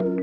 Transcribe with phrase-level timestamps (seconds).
[0.00, 0.14] Bonjour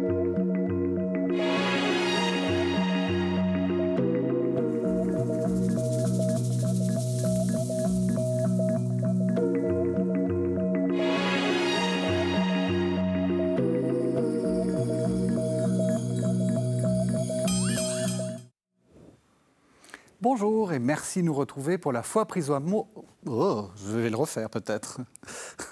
[20.71, 22.88] et merci de nous retrouver pour la foi prise à mot.
[23.26, 25.02] Oh, je vais le refaire peut-être.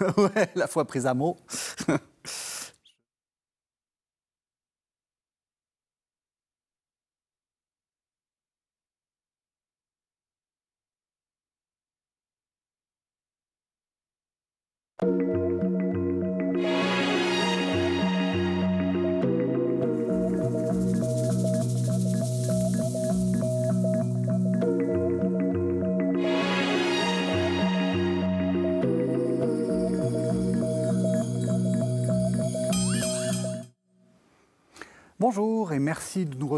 [0.18, 1.38] ouais, la foi prise à mot.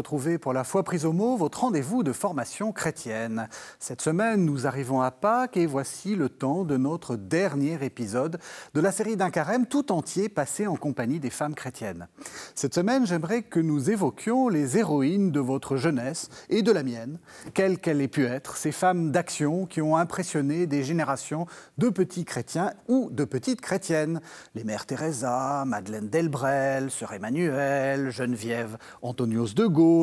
[0.07, 3.49] retrouver pour la foi prise au mot, votre rendez-vous de formation chrétienne.
[3.77, 8.39] Cette semaine, nous arrivons à Pâques et voici le temps de notre dernier épisode
[8.73, 12.07] de la série d'un carême tout entier passé en compagnie des femmes chrétiennes.
[12.55, 17.19] Cette semaine, j'aimerais que nous évoquions les héroïnes de votre jeunesse et de la mienne,
[17.53, 22.23] quelles qu'elles aient pu être, ces femmes d'action qui ont impressionné des générations de petits
[22.23, 24.21] chrétiens ou de petites chrétiennes,
[24.55, 29.96] les mères Teresa, Madeleine Delbrel, Sœur Emmanuel, Geneviève Antonios de Gaulle,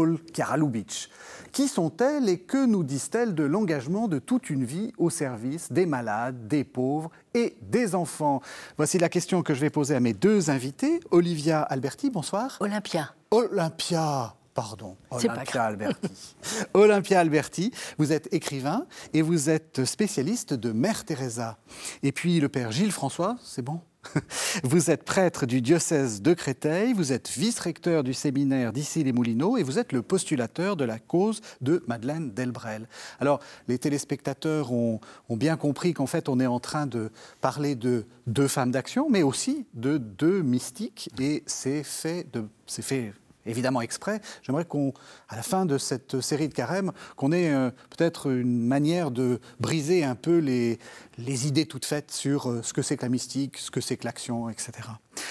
[1.52, 5.86] Qui sont-elles et que nous disent-elles de l'engagement de toute une vie au service des
[5.86, 8.40] malades, des pauvres et des enfants?
[8.76, 11.00] Voici la question que je vais poser à mes deux invités.
[11.12, 12.56] Olivia Alberti, bonsoir.
[12.60, 13.14] Olympia.
[13.30, 14.34] Olympia.
[14.54, 16.36] Pardon, Olympia Alberti.
[16.74, 21.58] Olympia Alberti, vous êtes écrivain et vous êtes spécialiste de Mère Teresa.
[22.04, 23.80] Et puis le père Gilles François, c'est bon?
[24.64, 29.78] Vous êtes prêtre du diocèse de Créteil, vous êtes vice-recteur du séminaire d'Issy-les-Moulineaux et vous
[29.78, 32.88] êtes le postulateur de la cause de Madeleine Delbrel.
[33.20, 38.06] Alors, les téléspectateurs ont, bien compris qu'en fait, on est en train de parler de
[38.26, 43.12] deux femmes d'action, mais aussi de deux mystiques, et c'est fait, de, c'est fait
[43.46, 44.20] évidemment exprès.
[44.42, 44.92] J'aimerais qu'on,
[45.28, 49.40] à la fin de cette série de carême, qu'on ait euh, peut-être une manière de
[49.60, 50.78] briser un peu les,
[51.18, 53.96] les idées toutes faites sur euh, ce que c'est que la mystique, ce que c'est
[53.96, 54.72] que l'action, etc.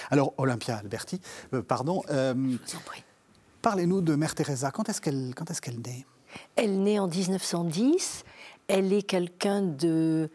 [0.10, 1.20] Alors, Olympia Alberti,
[1.54, 2.04] euh, pardon.
[3.62, 4.72] Parlez-nous de Mère Teresa.
[4.72, 6.06] Quand est-ce qu'elle, qu'elle naît?
[6.58, 8.26] Elle naît en 1910.
[8.68, 10.30] Elle est quelqu'un de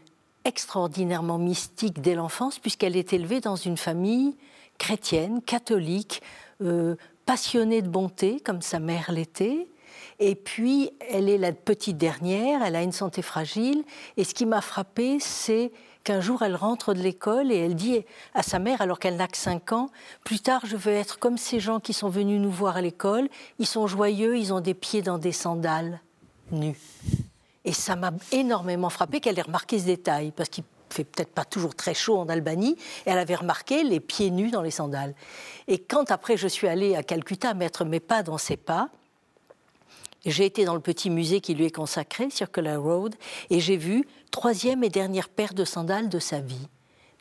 [0.44, 4.36] extraordinairement mystique dès l'enfance, puisqu'elle est élevée dans une famille
[4.78, 6.22] chrétienne, catholique,
[7.28, 9.68] passionnée de bonté, comme sa mère l'était.
[10.18, 13.84] Et puis, elle est la petite dernière, elle a une santé fragile.
[14.16, 15.70] Et ce qui m'a frappé, c'est
[16.04, 18.02] qu'un jour, elle rentre de l'école et elle dit
[18.32, 19.90] à sa mère, alors qu'elle n'a que 5 ans,
[20.24, 23.28] plus tard, je veux être comme ces gens qui sont venus nous voir à l'école.
[23.58, 26.00] Ils sont joyeux, ils ont des pieds dans des sandales
[26.50, 26.80] nus.
[27.66, 30.64] Et ça m'a énormément frappé qu'elle ait remarqué ce détail, parce qu'il
[30.94, 32.76] fait peut-être pas toujours très chaud en Albanie,
[33.06, 35.14] et elle avait remarqué les pieds nus dans les sandales.
[35.66, 38.88] Et quand après je suis allée à Calcutta mettre mes pas dans ses pas,
[40.26, 43.14] j'ai été dans le petit musée qui lui est consacré, Circular Road,
[43.50, 46.68] et j'ai vu troisième et dernière paire de sandales de sa vie.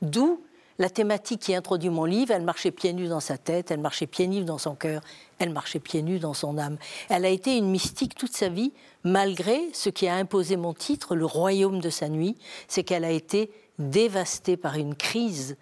[0.02, 0.42] D'où
[0.80, 4.06] la thématique qui introduit mon livre, elle marchait pieds nus dans sa tête, elle marchait
[4.06, 5.02] pieds nus dans son cœur,
[5.40, 6.78] elle marchait pieds nus dans son âme.
[7.10, 8.72] Elle a été une mystique toute sa vie,
[9.08, 12.38] malgré ce qui a imposé mon titre, le royaume de sa nuit,
[12.68, 15.58] c'est qu'elle a été dévastée par une crise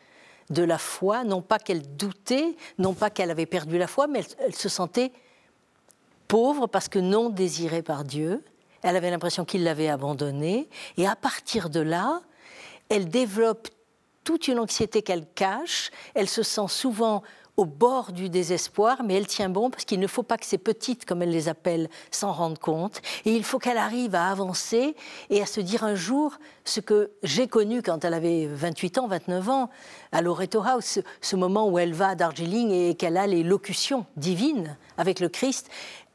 [0.49, 4.23] de la foi, non pas qu'elle doutait, non pas qu'elle avait perdu la foi, mais
[4.39, 5.11] elle, se sentait
[6.27, 8.43] pauvre parce que non désirée par Dieu.
[8.81, 10.69] Elle avait l'impression qu'il l'avait abandonnée.
[10.97, 12.21] Et à partir de là,
[12.89, 13.69] elle développe
[14.23, 15.89] toute une anxiété qu'elle cache.
[16.13, 17.23] Elle se sent souvent
[17.57, 20.57] au bord du désespoir, mais elle tient bon parce qu'il ne faut pas que ces
[20.57, 23.01] petites, comme elle les appelle, s'en rendent compte.
[23.23, 24.95] Et il faut qu'elle arrive à avancer
[25.29, 29.07] et à se dire un jour ce que j'ai connu quand elle avait 28 ans,
[29.07, 29.69] 29 ans,
[30.11, 34.05] à Loreto House, ce, moment où elle va à Darjeeling et qu'elle a les locutions
[34.17, 35.69] divines avec le Christ.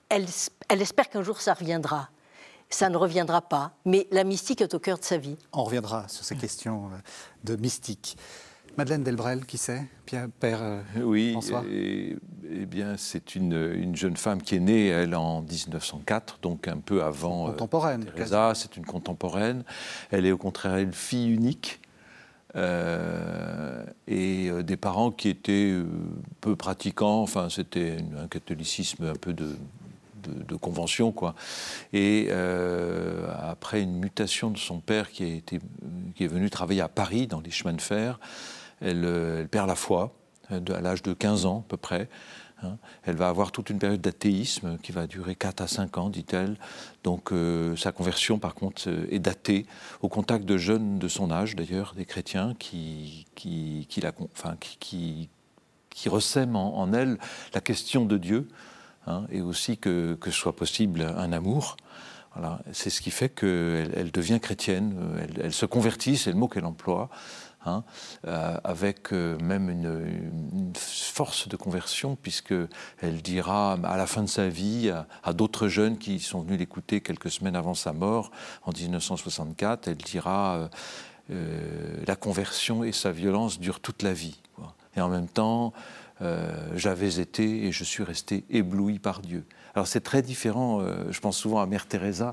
[0.09, 0.27] Elle,
[0.69, 2.11] elle espère qu'un jour ça reviendra
[2.73, 3.73] ça ne reviendra pas.
[3.85, 5.37] Mais la mystique est au cœur de sa vie.
[5.53, 6.99] On reviendra sur ces questions euh,
[7.43, 8.17] de mystique.
[8.77, 9.85] Madeleine Delbrel, qui c'est?
[10.41, 11.37] Père euh, Oui,
[11.71, 12.17] et,
[12.51, 17.03] eh bien, c'est une, jeune femme qui est née, elle, en 1904, donc un peu
[17.03, 17.47] avant.
[17.47, 18.05] Euh, contemporaine.
[18.05, 19.63] Teresa, c'est une contemporaine.
[20.11, 21.81] Elle est au contraire une fille unique.
[22.57, 25.77] et des parents qui étaient
[26.41, 29.55] peu pratiquants, enfin c'était un catholicisme un peu de,
[30.21, 31.35] de, convention, quoi.
[31.93, 35.61] Et euh, après une mutation de son père qui, a été,
[36.15, 38.19] qui est venu travailler à Paris dans les chemins de fer,
[38.81, 40.15] elle, euh, perd la foi
[40.51, 42.09] à l'âge de 15 ans à peu près.
[42.63, 42.77] Hein.
[43.05, 46.57] Elle va avoir toute une période d'athéisme qui va durer 4 à 5 ans, dit-elle.
[47.05, 49.67] Donc euh, sa conversion, par contre, euh, est datée
[50.03, 53.87] au contact de jeunes de son âge, d'ailleurs, des chrétiens, qui, qui,
[56.09, 57.19] ressèment en, elle
[57.55, 58.49] la question de Dieu,
[59.07, 61.77] hein, et aussi que, que soit possible un amour.
[62.35, 62.61] Voilà.
[62.73, 66.49] C'est ce qui fait qu'elle elle devient chrétienne, elle, elle se convertit, c'est le mot
[66.49, 67.11] qu'elle emploie.
[67.67, 67.85] Hein,
[68.27, 74.49] euh, avec euh, même une, force de conversion, puisqu'elle dira à la fin de sa
[74.49, 74.91] vie
[75.23, 78.31] à, d'autres jeunes qui sont venus l'écouter quelques semaines avant sa mort,
[78.63, 80.71] en 1964, elle dira
[81.31, 84.41] euh, La conversion et sa violence durent toute la vie.
[84.97, 85.73] Et en même temps,
[86.75, 89.45] j'avais été et je suis resté ébloui par Dieu.
[89.75, 92.33] Alors c'est très différent, je pense souvent à Mère Teresa,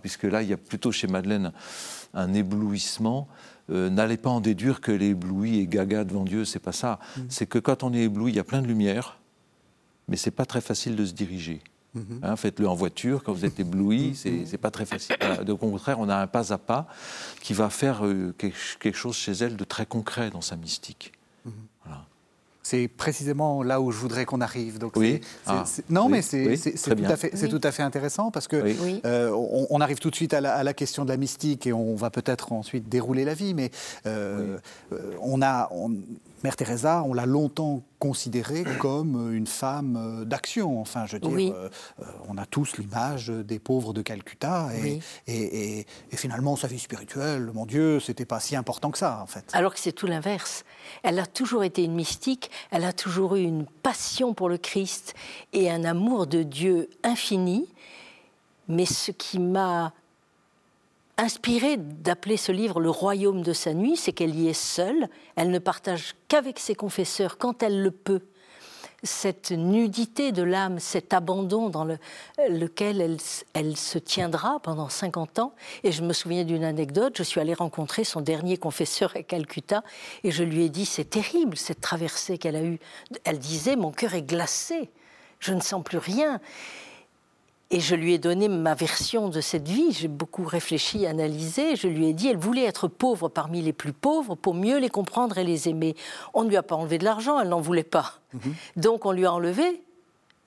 [0.00, 1.52] puisque là, il y a plutôt chez Madeleine
[2.14, 3.28] un éblouissement
[3.70, 6.98] euh, n'allez pas en déduire que les éblouis et gaga devant Dieu, c'est pas ça.
[7.16, 7.20] Mm.
[7.28, 9.18] C'est que quand on est ébloui, il y a plein de lumière,
[10.08, 11.62] mais c'est pas très facile de se diriger.
[11.96, 12.18] Mm-hmm.
[12.22, 14.46] Hein, faites-le en voiture, quand vous êtes ébloui, mm-hmm.
[14.46, 15.16] c'est pas très facile.
[15.48, 16.86] au contraire, on a un pas à pas
[17.40, 21.12] qui va faire euh, quelque chose chez elle de très concret dans sa mystique.
[21.46, 21.50] Mm-hmm.
[22.68, 24.78] C'est précisément là où je voudrais qu'on arrive.
[24.78, 25.20] Donc oui.
[25.46, 25.62] Ah.
[25.88, 28.56] non, mais c'est tout, à fait, tout à fait intéressant parce que
[29.06, 29.30] euh,
[29.70, 32.52] on, arrive tout de suite à la, question de la mystique et on va peut-être
[32.52, 33.54] ensuite dérouler la vie.
[33.54, 33.70] Mais
[34.06, 34.56] euh,
[34.92, 35.70] euh, on a,
[36.46, 40.80] Mère Teresa, on l'a longtemps considérée comme une femme euh, d'action.
[40.80, 41.68] Enfin, je veux dire, euh,
[42.00, 47.50] euh, on a tous l'image des pauvres de Calcutta et, et, finalement sa vie spirituelle,
[47.52, 49.50] mon Dieu, c'était pas si important que ça en fait.
[49.54, 50.64] Alors que c'est tout l'inverse.
[51.02, 55.14] Elle a toujours été une mystique, elle a toujours eu une passion pour le Christ
[55.52, 57.68] et un amour de Dieu infini.
[58.68, 59.92] Mais ce qui m'a
[61.18, 65.50] inspirée d'appeler ce livre Le royaume de sa nuit, c'est qu'elle y est seule, elle
[65.50, 68.22] ne partage qu'avec ses confesseurs quand elle le peut
[69.02, 71.84] cette nudité de l'âme, cet abandon dans
[72.48, 73.18] lequel elle,
[73.54, 75.54] elle, se tiendra pendant 50 ans.
[75.84, 79.82] Et je me souviens d'une anecdote, je suis allée rencontrer son dernier confesseur à Calcutta
[80.24, 82.80] et je lui ai dit, c'est terrible cette traversée qu'elle a eue.
[83.24, 84.90] Elle disait, mon cœur est glacé,
[85.40, 86.40] je ne sens plus rien.
[87.70, 89.90] Et je lui ai donné ma version de cette vie.
[89.90, 91.74] J'ai beaucoup réfléchi, analysé.
[91.74, 94.88] Je lui ai dit, elle voulait être pauvre parmi les plus pauvres pour mieux les
[94.88, 95.96] comprendre et les aimer.
[96.32, 98.20] On ne lui a pas enlevé de l'argent, elle n'en voulait pas.
[98.34, 98.54] Mhm.
[98.76, 99.82] Donc on lui a enlevé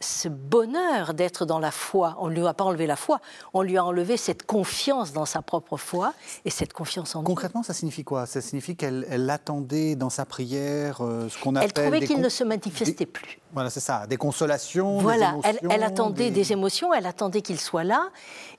[0.01, 2.15] ce bonheur d'être dans la foi.
[2.19, 3.19] On ne lui a pas enlevé la foi,
[3.53, 6.13] on lui a enlevé cette confiance dans sa propre foi
[6.45, 7.27] et cette confiance en Dieu.
[7.27, 8.25] Concrètement, ça signifie quoi?
[8.25, 11.71] Ça signifie qu'elle attendait dans sa prière euh, ce qu'on appelle.
[11.75, 13.39] Elle trouvait qu'il ne se manifestait plus.
[13.51, 14.99] Voilà, c'est ça, des consolations.
[14.99, 16.53] Voilà, elle, attendait des...
[16.53, 18.09] émotions, elle attendait qu'il soit là.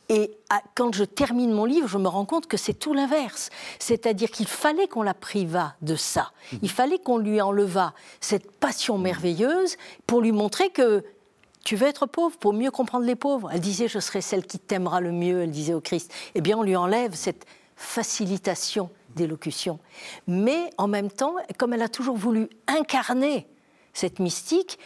[0.09, 0.37] Et
[0.75, 3.51] quand je termine mon livre, je me rends compte que c'est tout l'inverse.
[3.79, 6.33] C'est-à-dire qu'il fallait qu'on la privât de ça.
[6.53, 6.59] Mhm.
[6.63, 9.77] Il fallait qu'on lui enlevât cette passion merveilleuse
[10.07, 11.05] pour lui montrer que
[11.65, 13.51] tu veux être pauvre pour mieux comprendre les pauvres?
[13.53, 16.13] Elle disait, je serai celle qui t'aimera le mieux, elle disait au Christ.
[16.35, 17.47] Eh bien, on lui enlève cette
[17.77, 19.79] facilitation d'élocution.
[20.27, 23.47] Mais en même temps, comme elle a toujours voulu incarner
[23.93, 24.79] cette mystique,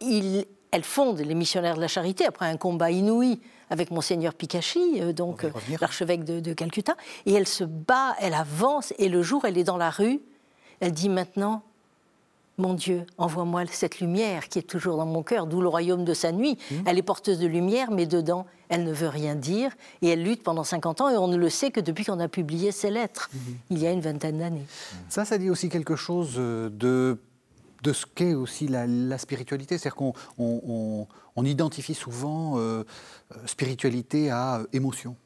[0.00, 5.12] elle fonde les missionnaires de la charité après un combat inouï avec monseigneur Pikachi, euh,
[5.12, 5.50] donc euh,
[5.80, 9.64] l'archevêque de, de Calcutta, et elle se bat, elle avance, et le jour, elle est
[9.64, 10.20] dans la rue,
[10.80, 11.62] elle dit maintenant,
[12.58, 16.14] mon Dieu, envoie-moi cette lumière qui est toujours dans mon cœur, d'où le royaume de
[16.14, 16.58] sa nuit.
[16.70, 16.74] Mmh.
[16.86, 19.70] Elle est porteuse de lumière, mais dedans, elle ne veut rien dire.
[20.02, 22.28] Et elle lutte pendant 50 ans, et on ne le sait que depuis qu'on a
[22.28, 23.38] publié ses lettres, mmh.
[23.70, 24.66] il y a une vingtaine d'années.
[25.08, 27.18] Ça, ça dit aussi quelque chose euh, de,
[27.82, 29.78] de ce qu'est aussi la, spiritualité.
[29.78, 32.82] C'est-à-dire qu'on on, identifie souvent euh,
[33.32, 35.16] euh, spiritualité à émotion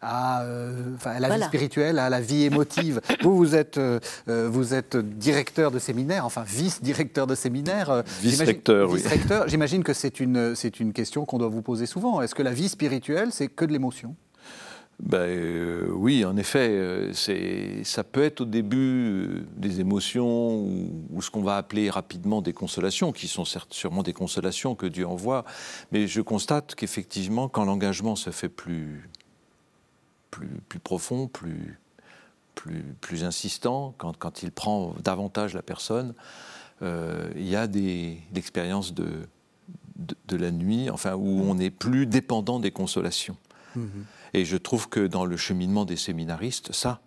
[0.00, 3.00] à, euh, la vie spirituelle, à la vie émotive.
[3.22, 8.02] vous, vous êtes, euh, euh, vous êtes directeur de séminaire, enfin vice-directeur de séminaire.
[8.20, 9.02] vice-recteur, oui.
[9.46, 12.20] J'imagine que c'est une, c'est une question qu'on doit vous poser souvent.
[12.20, 14.14] Est-ce que la vie spirituelle, c'est que de l'émotion?
[15.00, 21.30] Ben, oui, en effet, c'est, ça peut être au début des émotions ou, ou ce
[21.30, 25.44] qu'on va appeler rapidement des consolations, qui sont certes sûrement des consolations que Dieu envoie,
[25.92, 29.08] mais je constate qu'effectivement, quand l'engagement se fait plus,
[30.30, 31.78] plus, plus profond, plus,
[32.54, 36.14] plus, plus insistant, quand, quand, il prend davantage la personne,
[36.82, 39.28] euh, il y a l'expérience de,
[39.96, 43.36] de, la nuit, enfin, où on n'est plus dépendant des consolations.
[43.76, 44.04] Mm-hmm.
[44.34, 47.00] Et je trouve que dans le cheminement des séminaristes, ça,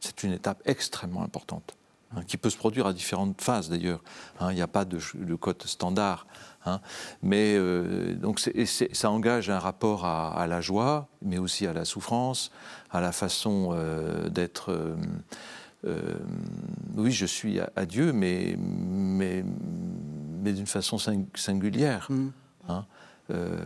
[0.00, 1.76] c'est une étape extrêmement importante,
[2.14, 4.02] hein, qui peut se produire à différentes phases d'ailleurs.
[4.38, 4.52] Hein.
[4.52, 6.26] il n'y a pas de, de code standard.
[6.68, 6.80] Hein.
[7.22, 12.50] Mais euh, donc ça engage un rapport à, la joie, mais aussi à la souffrance,
[12.90, 14.96] à la façon euh, d'être.
[15.86, 16.14] Euh,
[16.96, 19.44] oui, je suis à, Dieu, mais, mais,
[20.42, 20.98] mais d'une façon
[21.34, 22.08] singulière.
[22.10, 22.28] Mm.
[22.68, 22.84] Hein,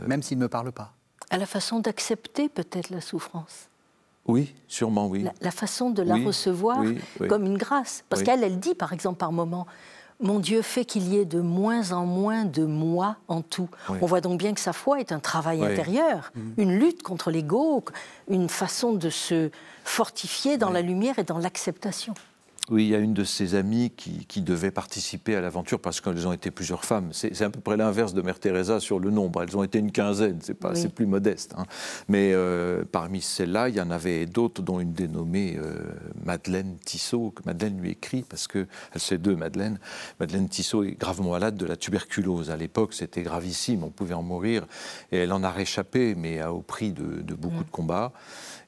[0.06, 0.92] Même s'il ne me parle pas.
[1.30, 3.68] À la façon d'accepter peut-être la souffrance.
[4.26, 5.26] Oui, sûrement, oui.
[5.40, 6.85] La, façon de la recevoir
[7.28, 8.04] comme une grâce.
[8.09, 9.66] Parce qu'elle, elle dit, par exemple, par moment,
[10.23, 13.69] mon Dieu fait qu'il y ait de moins en moins de moi en tout.
[13.88, 16.41] On voit donc bien que sa foi est un travail intérieur, mm.
[16.59, 17.85] une lutte contre l'ego,
[18.29, 19.50] une façon de se
[19.85, 22.14] fortifier dans la lumière et dans l'acceptation.
[22.71, 26.28] Oui, il y a une de ses amies qui, devait participer à l'aventure parce qu'elles
[26.28, 27.11] ont été plusieurs femmes.
[27.12, 29.42] C'est à peu près l'inverse de Mère Teresa sur le nombre.
[29.42, 31.54] Elles ont été une quinzaine, c'est pas, plus modeste.
[31.59, 31.64] Hein.
[32.09, 35.75] Mais euh, parmi celles-là, il y en avait d'autres, dont une dénommée euh,
[36.25, 39.81] Madeleine Tissot, que Madeleine lui écrit parce que elle sait deux Madeleine.
[40.21, 42.50] Madeleine Tissot est gravement malade de la tuberculose.
[42.50, 44.66] À l'époque, c'était gravissime, on pouvait en mourir,
[45.11, 47.64] et elle en a réchappé, mais au prix de, beaucoup mm.
[47.64, 48.12] de combats.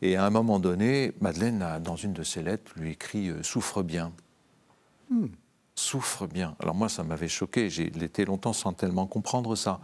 [0.05, 3.83] Et à un moment donné, Madeleine, dans une de ses lettres, lui écrit euh, Souffre
[3.83, 4.13] bien.
[5.09, 5.29] Hmm.
[5.77, 6.55] Souffre bien.
[6.61, 7.71] Alors moi, ça m'avait choqué.
[7.71, 9.81] J'ai été longtemps sans tellement comprendre ça.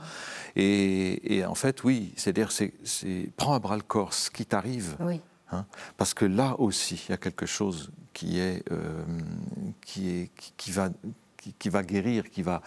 [0.56, 2.74] Et, en fait, oui, c'est-à-dire, c'est
[3.38, 4.94] prends à bras le corps ce qui t'arrive.
[5.00, 5.22] Oui.
[5.52, 5.64] Hein,
[5.96, 9.02] parce que là aussi, il y a quelque chose qui est, euh,
[9.80, 10.90] qui, est qui, va
[11.58, 12.60] qui, va guérir, qui va,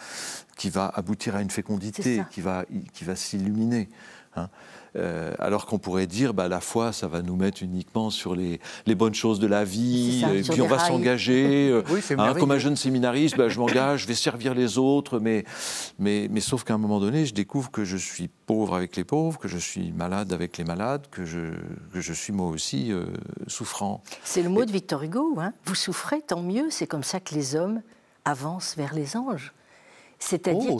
[0.57, 3.89] qui va aboutir à une fécondité, qui va, qui va s'illuminer.
[4.35, 4.49] Hein.
[4.95, 8.59] Euh, alors qu'on pourrait dire, bah, la foi, ça va nous mettre uniquement sur les,
[8.95, 11.69] bonnes choses de la vie, et puis on va s'engager.
[11.71, 11.83] Euh,
[12.17, 15.45] hein, comme un jeune séminariste, bah, je m'engage, je vais servir les autres, mais,
[15.97, 19.03] mais, mais sauf qu'à un moment donné, je découvre que je suis pauvre avec les
[19.03, 21.53] pauvres, que je suis malade avec les malades, que je,
[21.91, 23.05] que je suis moi aussi euh,
[23.47, 24.03] souffrant.
[24.23, 25.53] C'est le mot de Victor Hugo, hein.
[25.65, 27.81] vous souffrez, tant mieux, c'est comme ça que les hommes
[28.25, 29.53] avancent vers les anges.
[30.25, 30.79] C'est-à-dire oh,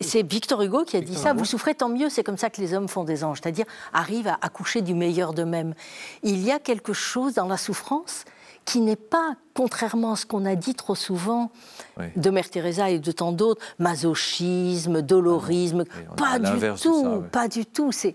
[0.00, 1.34] c'est Victor Hugo qui a dit ça.
[1.34, 2.08] Vous souffrez, tant mieux.
[2.08, 5.34] C'est comme ça que les hommes font des anges, c'est-à-dire arrivent à accoucher du meilleur
[5.34, 5.74] d'eux-mêmes.
[6.22, 8.24] Il y a quelque chose dans la souffrance
[8.64, 11.50] qui n'est pas, contrairement à ce qu'on a dit trop souvent
[12.16, 15.84] de Mère Teresa et de tant d'autres, masochisme, dolorisme.
[16.16, 17.92] pas, du tout, pas du tout.
[17.92, 18.14] C'est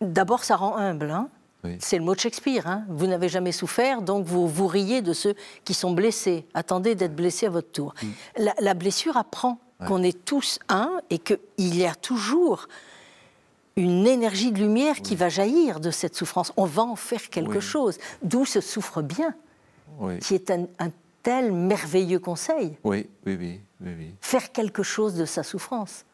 [0.00, 1.10] d'abord ça rend humble.
[1.10, 1.28] Hein.
[1.78, 2.66] C'est le mot de Shakespeare.
[2.66, 2.84] Hein.
[2.88, 6.44] Vous n'avez jamais souffert, donc vous vous riez de ceux qui sont blessés.
[6.54, 7.94] Attendez d'être blessés à votre tour.
[8.02, 8.48] Mm.
[8.58, 12.68] La, blessure apprend qu'on est tous un et qu'il y a toujours
[13.76, 16.52] une énergie de lumière qui va jaillir de cette souffrance.
[16.56, 17.98] On va en faire quelque chose.
[18.22, 19.34] D'où ce souffre bien,
[20.20, 20.66] qui est un,
[21.22, 22.76] tel merveilleux conseil.
[22.82, 26.04] Oui, oui, oui, oui, Faire quelque chose de sa souffrance.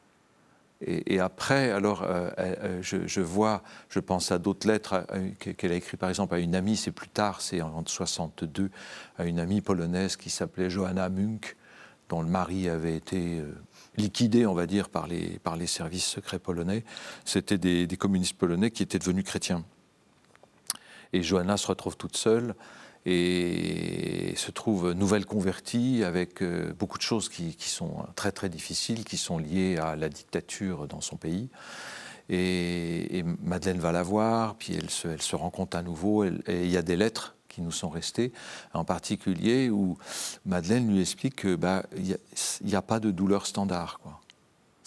[0.80, 5.04] Et, après, alors, euh, euh, je, vois, je pense à d'autres lettres
[5.40, 8.70] qu'elle a écrites, par exemple, à une amie, c'est plus tard, c'est en 62,
[9.18, 11.56] à une amie polonaise qui s'appelait Johanna Munk,
[12.08, 13.52] dont le mari avait été euh,
[13.96, 16.84] liquidé, on va dire, par les, par les services secrets polonais.
[17.24, 19.64] C'était des, des communistes polonais qui étaient devenus chrétiens.
[21.12, 22.54] Et Johanna se retrouve toute seule
[23.06, 29.04] et se trouve nouvelle convertie avec euh, beaucoup de choses qui, sont très très difficiles,
[29.04, 31.48] qui sont liées à la dictature dans son pays.
[32.28, 36.32] Et, Madeleine va la voir, puis elle se, elle se rend compte à nouveau, et
[36.48, 38.32] il y a des lettres qui nous sont restées,
[38.74, 39.96] en particulier où
[40.44, 43.98] Madeleine lui explique qu'il bah, n'y a, a, pas de douleur standard.
[44.02, 44.20] Quoi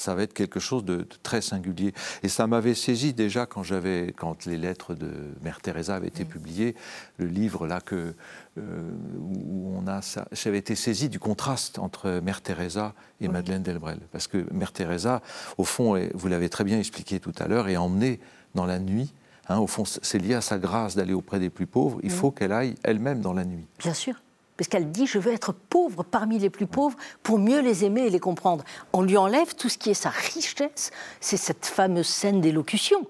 [0.01, 1.93] ça va être quelque chose de, très singulier.
[2.23, 5.11] Et ça m'avait saisi déjà quand, j'avais, quand les lettres de
[5.43, 6.75] Mère Teresa avaient été publiées,
[7.17, 8.15] le livre là que,
[8.57, 13.63] euh, où on a ça, j'avais été saisi du contraste entre Mère Teresa et Madeleine
[13.63, 13.99] Delbrel.
[14.11, 15.21] Parce que Mère Teresa,
[15.57, 18.19] au fond, vous l'avez très bien expliqué tout à l'heure, est emmenée
[18.55, 19.13] dans la nuit.
[19.49, 21.99] Hein, au fond, c'est lié à sa grâce d'aller auprès des plus pauvres.
[22.03, 23.67] Il faut qu'elle aille elle-même dans la nuit.
[23.79, 24.15] Bien sûr
[24.61, 28.01] parce qu'elle dit je veux être pauvre parmi les plus pauvres pour mieux les aimer
[28.01, 28.63] et les comprendre.
[28.93, 33.07] On lui enlève tout ce qui est sa richesse, c'est cette fameuse scène d'élocution.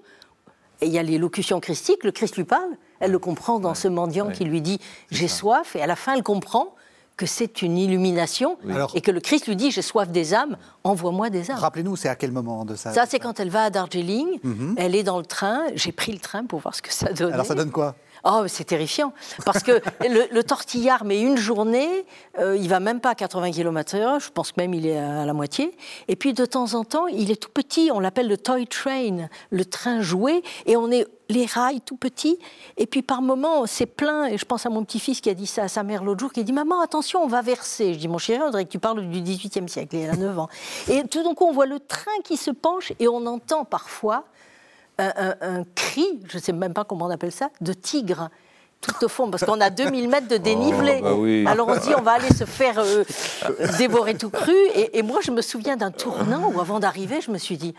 [0.80, 3.86] Et il y a l'élocution christique, le Christ lui parle, elle le comprend dans ce
[3.86, 4.80] mendiant qui lui dit
[5.10, 6.74] j'ai soif, et à la fin elle comprend
[7.18, 8.56] que c'est une illumination
[8.94, 11.58] et que le Christ lui dit j'ai soif des âmes, envoie-moi des âmes.
[11.58, 14.74] Rappelez-nous, c'est à quel moment de ça Ça, c'est quand elle va à Darjeeling, mhm.
[14.78, 17.34] elle est dans le train, j'ai pris le train pour voir ce que ça donne.
[17.34, 17.94] Alors ça donne quoi?
[18.24, 19.12] Oh, c'est terrifiant.
[19.44, 22.06] Parce que le, tortillard met une journée,
[22.38, 25.32] euh, il va même pas à 80 km/h, je pense même il est à, la
[25.32, 25.76] moitié.
[26.08, 29.28] Et puis de temps en temps, il est tout petit, on l'appelle le toy train,
[29.50, 32.38] le train joué, et on est les rails tout petits.
[32.76, 34.26] Et puis par moments, c'est plein.
[34.26, 36.32] Et je pense à mon petit-fils qui a dit ça à sa mère l'autre jour,
[36.32, 37.94] qui dit Maman, attention, on va verser.
[37.94, 40.38] Je dis Mon chéri, on dirait que tu parles du 18e siècle, il a 9
[40.38, 40.48] ans.
[40.88, 44.24] Et tout d'un coup, on voit le train qui se penche et on entend parfois
[44.98, 48.28] un, cri, je ne sais même pas comment on appelle ça, de tigre
[48.80, 51.00] tout au fond, parce qu'on a 2000 mètres de dénivelé.
[51.04, 53.04] Oh, bah Alors on se dit, on va aller se faire euh,
[53.78, 54.54] dévorer tout cru.
[54.74, 57.74] Et, moi, je me souviens d'un tournant où, avant d'arriver, je me suis dit,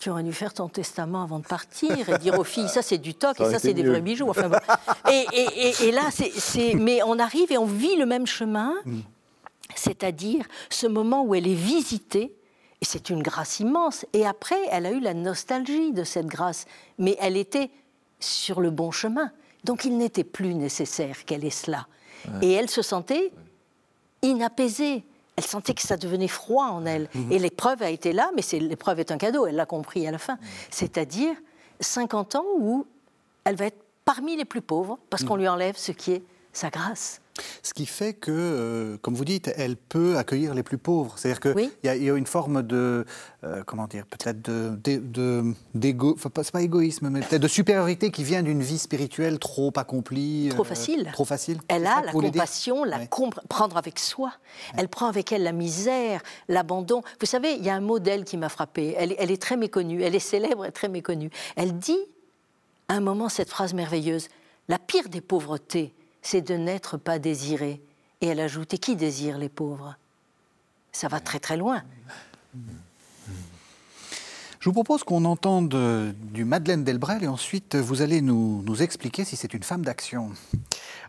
[0.00, 2.98] tu aurais dû faire ton testament avant de partir et dire aux filles, ça c'est
[2.98, 4.28] du toc et ça c'est des vrais bijoux.
[4.28, 4.48] Enfin,
[5.10, 9.00] et, là, c'est, mais on arrive et on vit le même chemin, mm.
[9.74, 12.32] c'est-à-dire ce moment où elle est visitée
[12.80, 14.06] Et c'est une grâce immense.
[14.12, 16.66] Et après, elle a eu la nostalgie de cette grâce.
[16.98, 17.70] Mais elle était
[18.20, 19.32] sur le bon chemin.
[19.64, 21.86] Donc il n'était plus nécessaire qu'elle ait cela.
[22.42, 23.32] Et elle se sentait
[24.22, 25.04] inapaisée.
[25.36, 27.08] Elle sentait que ça devenait froid en elle.
[27.30, 30.18] Et l'épreuve a été là, mais l'épreuve est un cadeau, elle l'a compris à la
[30.18, 30.36] fin.
[30.70, 31.34] C'est-à-dire
[31.78, 32.86] 50 ans où
[33.44, 35.40] elle va être parmi les plus pauvres parce qu'on mhm.
[35.40, 36.22] lui enlève ce qui est
[36.58, 37.20] sa grâce.
[37.62, 41.14] Ce qui fait que, euh, comme vous dites, elle peut accueillir les plus pauvres.
[41.16, 43.04] C'est-à-dire qu'il y, a une forme de,
[43.44, 48.24] euh, comment dire, peut-être de, d'égo, enfin, c'est pas égoïsme, mais peut-être de supériorité qui
[48.24, 50.48] vient d'une vie spirituelle trop accomplie.
[50.50, 51.10] Trop euh, facile.
[51.12, 51.58] Trop facile.
[51.68, 52.98] Elle a la compassion, la
[53.48, 54.32] prendre avec soi.
[54.76, 57.02] Elle prend avec elle la misère, l'abandon.
[57.20, 58.94] Vous savez, il y a un modèle qui m'a frappé.
[58.98, 60.02] Elle, elle est très méconnue.
[60.02, 61.30] Elle est célèbre et très méconnue.
[61.56, 62.00] Elle dit,
[62.88, 64.28] à un moment, cette phrase merveilleuse
[64.68, 65.94] La pire des pauvretés,
[66.30, 67.80] c'est de n'être pas désiré.
[68.20, 69.96] Et elle ajoute, et qui désire les pauvres?
[70.92, 71.82] Ça va très très loin.
[74.60, 75.74] Je vous propose qu'on entende
[76.14, 80.32] du Madeleine Delbrel et ensuite vous allez nous, expliquer si c'est une femme d'action.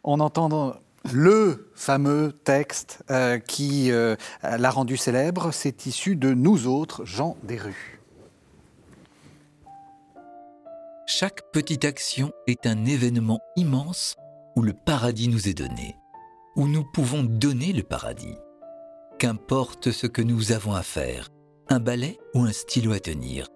[0.03, 0.75] En entendant
[1.11, 7.35] le fameux texte euh, qui euh, l'a rendu célèbre, c'est issu de Nous autres, Jean
[7.43, 7.99] Desrues.
[11.07, 14.15] Chaque petite action est un événement immense
[14.59, 15.95] où le paradis nous est donné,
[16.57, 18.35] où nous pouvons donner le paradis.
[19.17, 21.29] Qu'importe ce que nous avons à faire,
[21.69, 23.47] un balai ou un stylo à tenir,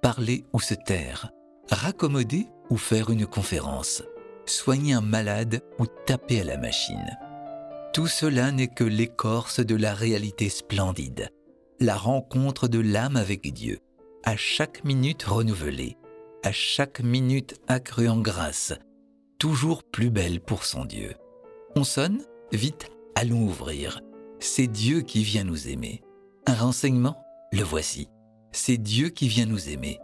[0.00, 1.30] parler ou se taire,
[1.70, 4.02] raccommoder ou faire une conférence,
[4.46, 7.18] soigner un malade ou taper à la machine.
[7.92, 11.28] Tout cela n'est que l'écorce de la réalité splendide,
[11.78, 13.80] la rencontre de l'âme avec Dieu,
[14.24, 15.98] à chaque minute renouvelée,
[16.42, 18.72] à chaque minute accrue en grâce,
[19.38, 21.14] toujours plus belle pour son Dieu.
[21.76, 24.00] On sonne Vite, allons ouvrir.
[24.40, 26.02] C'est Dieu qui vient nous aimer.
[26.46, 28.08] Un renseignement Le voici.
[28.52, 29.98] C'est Dieu qui vient nous aimer.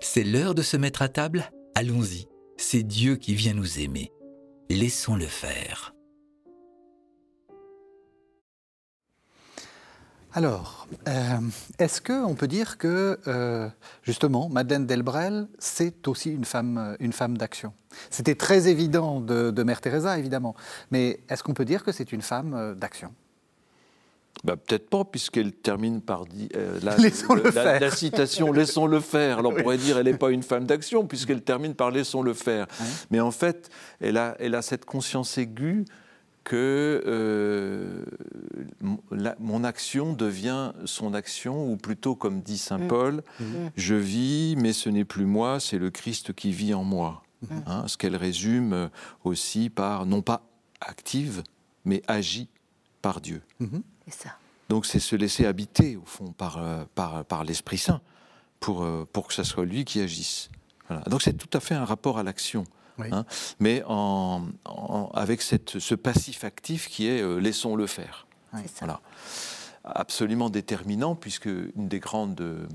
[0.00, 1.50] C'est l'heure de se mettre à table?
[1.74, 2.26] Allons-y.
[2.56, 4.12] C'est Dieu qui vient nous aimer.
[4.68, 5.93] Laissons-le faire.
[10.36, 11.38] Alors, euh,
[11.78, 13.68] est-ce qu'on peut dire que, euh,
[14.02, 17.72] justement, Madeleine Delbrel, c'est aussi une femme, une femme d'action?
[18.10, 20.56] C'était très évident de, Mère Teresa, évidemment,
[20.90, 23.14] mais est-ce qu'on peut dire que c'est une femme euh, d'action?
[24.42, 26.24] Bah, Peut-être pas, puisqu'elle termine par
[26.82, 29.38] la, citation Laissons-le faire.
[29.38, 32.66] Alors on pourrait dire elle n'est pas une femme d'action, puisqu'elle termine par Laissons-le faire.
[33.12, 33.70] Mais en fait,
[34.00, 35.84] elle a, elle a cette conscience aiguë
[36.44, 38.04] que euh,
[39.40, 42.88] mon action devient son action, ou plutôt comme dit Saint mm.
[42.88, 43.44] Paul, mm.
[43.76, 47.22] je vis, mais ce n'est plus moi, c'est le Christ qui vit en moi.
[47.42, 47.46] Mm.
[47.66, 48.90] Hein, ce qu'elle résume
[49.24, 50.42] aussi par, non pas
[50.80, 51.42] active,
[51.84, 52.48] mais agit
[53.02, 53.42] par Dieu.
[53.60, 53.82] Mm-hmm.
[54.08, 54.30] Ça.
[54.68, 58.00] Donc c'est se laisser habiter, au fond, par, euh, par, par l'Esprit Saint,
[58.60, 60.50] pour, euh, pour que ce soit lui qui agisse.
[61.08, 62.64] Donc c'est tout à fait un rapport à l'action.
[62.98, 63.24] Hein,
[63.58, 64.46] mais en,
[65.14, 68.26] avec cette, ce passif actif qui est euh, laissons-le faire.
[68.78, 69.00] Voilà.
[69.82, 72.68] Absolument déterminant, puisque une des grandes,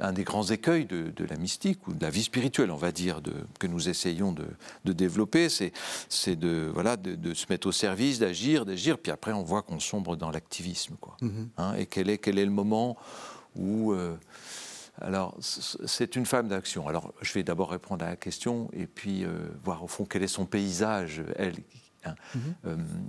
[0.00, 3.22] un des grands écueils de, la mystique ou de la vie spirituelle, on va dire,
[3.22, 4.46] de, que nous essayons de,
[4.84, 9.44] de développer, c'est de, voilà, de, se mettre au service, d'agir, d'agir, puis après on
[9.44, 10.96] voit qu'on sombre dans l'activisme.
[11.00, 11.16] Quoi.
[11.22, 11.48] Mm-hmm.
[11.58, 12.96] Hein, et quel est, quel est le moment
[13.56, 13.92] où...
[13.92, 14.16] Euh,
[15.00, 16.86] alors, c'est une femme d'action.
[16.86, 20.22] Alors, je vais d'abord répondre à la question et puis euh, voir au fond quel
[20.22, 21.22] est son paysage.
[21.36, 21.56] Elle,
[22.04, 22.14] hein.
[22.36, 22.38] mm-hmm.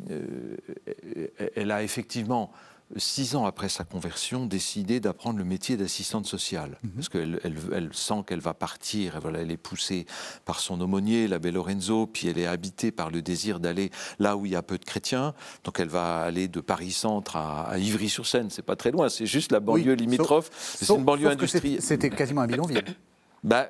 [0.09, 0.57] euh,
[0.89, 2.51] euh, elle a effectivement
[2.97, 6.77] six ans après sa conversion, décidé d'apprendre le métier d'assistante sociale.
[6.83, 6.91] Mhm.
[6.95, 10.05] Parce qu'elle elle, sent qu'elle va partir, voilà, elle est poussée
[10.45, 14.45] par son aumônier, l'abbé Lorenzo, puis elle est habitée par le désir d'aller là où
[14.45, 15.33] il y a peu de chrétiens.
[15.63, 19.59] Donc elle va aller de Paris-Centre à, Ivry-sur-Seine, c'est pas très loin, c'est juste la
[19.59, 20.49] banlieue limitrophe.
[20.53, 21.81] C'est une banlieue industrielle.
[21.81, 22.83] C'était quasiment un bidonville.
[23.43, 23.69] bah,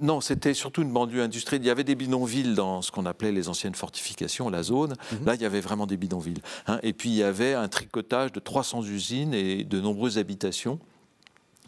[0.00, 1.62] Non, c'était surtout une banlieue industrielle.
[1.62, 4.94] Il y avait des bidonvilles dans ce qu'on appelait les anciennes fortifications, la zone.
[5.12, 5.26] Mhm.
[5.26, 6.42] Là, il y avait vraiment des bidonvilles.
[6.66, 6.78] Hein.
[6.82, 10.78] Et puis, il y avait un tricotage de 300 usines et de nombreuses habitations.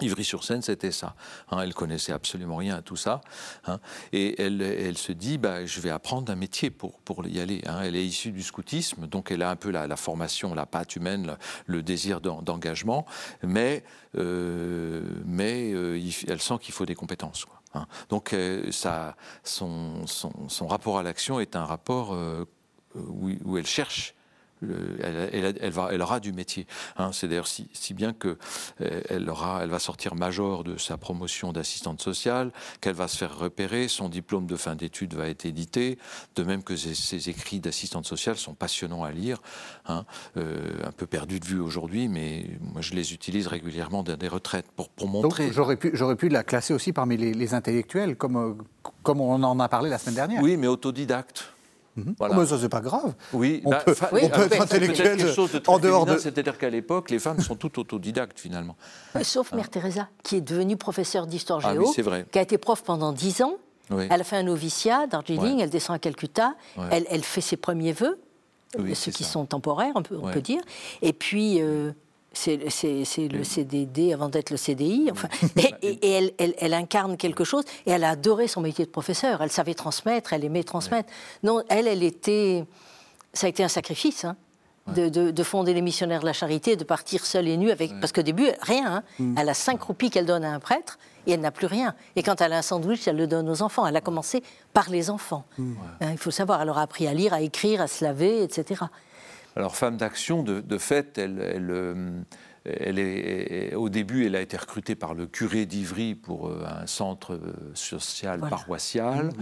[0.01, 1.15] Ivry-sur-Seine, c'était ça.
[1.51, 3.21] Hein, elle connaissait absolument rien à tout ça.
[3.67, 3.79] Hein.
[4.13, 7.63] et elle, se dit, bah, je vais apprendre un métier pour, pour y aller.
[7.67, 7.81] Hein.
[7.83, 11.37] Elle est issue du scoutisme, donc elle a un peu la, formation, la patte humaine,
[11.67, 13.07] le, désir d'engagement,
[13.43, 13.85] mais,
[14.17, 17.45] euh, mais euh, elle sent qu'il faut des compétences.
[18.09, 22.17] Donc euh, ça, son, son, rapport à l'action est un rapport
[22.95, 24.15] où, elle cherche
[25.03, 26.67] elle, elle, va, elle, aura du métier.
[26.97, 27.11] Hein.
[27.13, 28.37] C'est d'ailleurs si, bien qu'elle
[28.79, 33.37] elle, aura, elle va sortir major de sa promotion d'assistante sociale, qu'elle va se faire
[33.37, 35.99] repérer, son diplôme de fin d'études va être édité,
[36.37, 39.41] de même que ses, écrits d'assistante sociale sont passionnants à lire,
[39.87, 40.05] hein.
[40.37, 44.71] un peu perdus de vue aujourd'hui, mais moi je les utilise régulièrement dans des retraites
[44.73, 45.53] pour, pour montrer.
[45.53, 48.59] J'aurais pu, pu la classer aussi parmi les, les intellectuels, comme,
[49.03, 50.43] comme on en a parlé la semaine dernière.
[50.43, 51.53] Oui, mais autodidacte.
[51.97, 52.15] Mhm.
[52.19, 52.37] Voilà.
[52.37, 53.15] mais ça, c'est pas grave.
[53.33, 55.19] Oui, on, bah, peut, être intellectuel
[55.67, 56.17] en dehors de.
[56.17, 58.77] C'est-à-dire qu'à l'époque, les femmes sont toutes autodidactes, finalement.
[59.23, 61.93] Sauf Mère Teresa, qui est devenue professeure d'histoire ah géo,
[62.31, 63.57] qui a été prof pendant dix ans.
[63.91, 66.55] Elle a fait un noviciat d'Argeling, elle descend à Calcutta,
[66.91, 68.19] elle, elle, fait ses premiers vœux,
[68.95, 70.63] ceux qui sont temporaires, on peut, on peut, dire.
[71.03, 71.93] Et puis, euh,
[72.33, 75.09] c'est le CDD avant d'être le CDI.
[75.11, 75.29] Enfin,
[75.83, 77.65] et, elle, elle, incarne quelque chose.
[77.87, 79.43] Et elle a adoré son métier de professeur.
[79.43, 81.11] Elle savait transmettre, elle aimait transmettre.
[81.43, 82.65] Non, elle, elle était.
[83.33, 84.25] Ça a été un sacrifice.
[84.25, 84.37] Hein,
[84.89, 87.99] de, fonder les missionnaires de la charité, de partir seule et nue avec.
[88.01, 88.97] Parce qu'au début, rien.
[88.97, 89.03] Hein.
[89.19, 89.39] Mm.
[89.39, 91.95] Elle a cinq roupies qu'elle donne à un prêtre et elle n'a plus rien.
[92.17, 93.87] Et quand elle a un sandwich, elle le donne aux enfants.
[93.87, 94.43] Elle a commencé
[94.73, 95.45] par les enfants.
[95.59, 95.75] Mm.
[96.01, 96.63] Hein, il faut savoir.
[96.63, 98.83] Elle aura appris à lire, à écrire, à se laver, etc.
[99.57, 102.23] Alors, femme d'action, de, fait, elle, euh,
[102.65, 106.87] elle est, au début, elle a été recrutée par le curé d'Ivry pour euh, un
[106.87, 109.27] centre euh, social paroissial.
[109.27, 109.33] Mhm.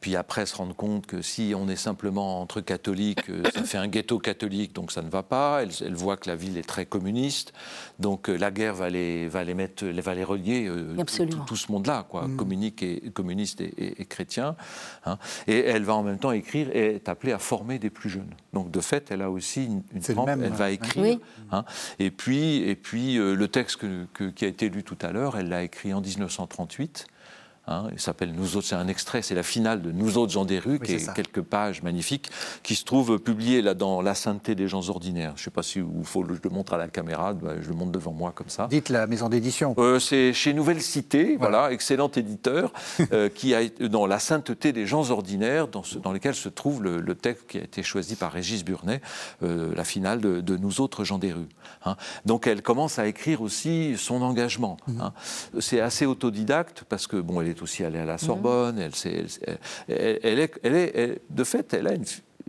[0.00, 3.78] Puis après, se rendre compte que si on est simplement entre catholiques, euh, ça fait
[3.78, 5.62] un ghetto catholique, donc ça ne va pas.
[5.62, 7.54] Elle, voit que la ville est très communiste.
[7.98, 10.70] Donc la guerre va les, va les, mettre, va les relier,
[11.46, 12.36] tout, ce monde-là, quoi, mhm.
[12.36, 14.54] communique et, communiste et, chrétien.
[15.06, 15.18] Hein.
[15.46, 18.34] Et elle va en même temps écrire et est appelée à former des plus jeunes.
[18.52, 21.18] Donc de fait, elle a aussi une, une elle va écrire.
[21.52, 21.64] Hein.
[21.98, 23.84] Et puis, et puis euh, le texte
[24.34, 27.06] qui a été lu tout à l'heure, elle l'a écrit en 1938.
[27.68, 30.44] Hein, il s'appelle Nous autres, c'est un extrait, c'est la finale de Nous autres gens
[30.44, 32.30] des rues, qui est, quelques pages magnifiques,
[32.62, 35.32] qui se trouve publié là dans La sainteté des gens ordinaires.
[35.34, 37.54] Je ne sais pas si il faut que je le montre à la caméra, bah,
[37.60, 38.68] je le montre devant moi comme ça.
[38.68, 39.74] Dites la maison d'édition.
[39.78, 42.72] Euh, c'est chez Nouvelle Cité, voilà, excellent éditeur,
[43.12, 46.84] euh, qui a dans La sainteté des gens ordinaires, dans, ce, dans lequel se trouve
[46.84, 49.00] le, texte qui a été choisi par Régis Burnet,
[49.42, 51.48] euh, la finale de, Nous autres gens des rues.
[51.84, 51.96] Hein.
[52.26, 54.76] Donc elle commence à écrire aussi son engagement.
[54.86, 55.00] Mmh.
[55.00, 55.12] Hein.
[55.60, 58.78] C'est assez autodidacte parce que bon, elle est aussi allée à la Sorbonne.
[58.78, 58.92] Elle,
[59.88, 62.04] elle, est, elle, est, de fait, elle a, une,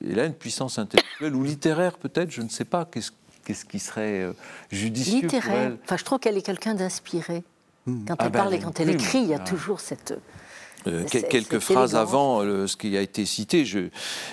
[0.09, 2.85] elle a une puissance intellectuelle ou littéraire peut-être, je ne sais pas.
[2.85, 3.11] Qu'est-ce
[3.47, 4.33] qu'est-ce qui serait euh,
[4.71, 5.77] judicieux Littéraire.
[5.85, 7.43] Enfin, je trouve qu'elle est quelqu'un d'inspiré.
[7.85, 8.03] Hmm.
[8.05, 9.47] Quand elle ah ben, parle et quand elle écrit, il y a ah.
[9.47, 10.19] toujours cette...
[10.85, 13.89] Euh, quelques phrases avant ce qui a été cité, je,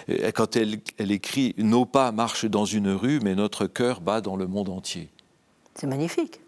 [0.08, 4.20] euh, quand elle, elle, écrit Nos pas marchent dans une rue, mais notre cœur bat
[4.20, 5.08] dans le monde entier.
[5.74, 6.40] C'est magnifique.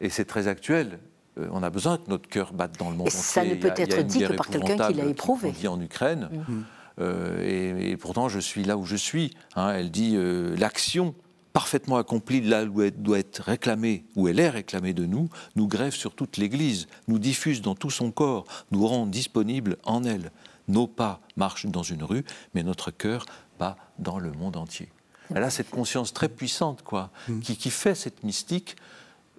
[0.00, 0.98] Et c'est très actuel.
[1.38, 3.72] Euh, on a besoin que notre cœur batte dans le monde et Ça ne peut
[3.76, 5.52] être dit que par quelqu'un qui l'a éprouvé.
[5.52, 6.28] Dit en Ukraine.
[6.32, 6.62] Mm.
[7.00, 9.34] Euh, et, pourtant, je suis là où je suis.
[9.54, 9.70] Hein.
[9.70, 11.14] elle dit euh, l'action
[11.52, 15.66] parfaitement accomplie là où elle doit être réclamée, où elle est réclamée de nous, nous
[15.66, 20.30] grève sur toute l'Église, nous diffuse dans tout son corps, nous rend disponibles en elle.
[20.68, 22.24] Nos pas marchent dans une rue,
[22.54, 23.26] mais notre cœur
[23.58, 24.88] bat dans le monde entier.
[25.34, 27.40] Elle a cette conscience très puissante, quoi, mm.
[27.40, 28.76] qui, fait cette mystique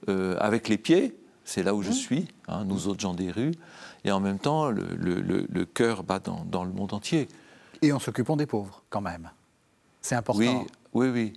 [0.07, 1.13] avec les pieds,
[1.49, 1.93] c'est là où je mmh.
[1.93, 3.55] suis, hein, nous autres gens des rues,
[4.05, 7.27] et en même temps, le, cœur bat dans, le monde entier.
[7.81, 9.31] Et en s'occupant des pauvres, quand même.
[10.01, 10.39] C'est important.
[10.93, 11.33] Oui, oui, oui.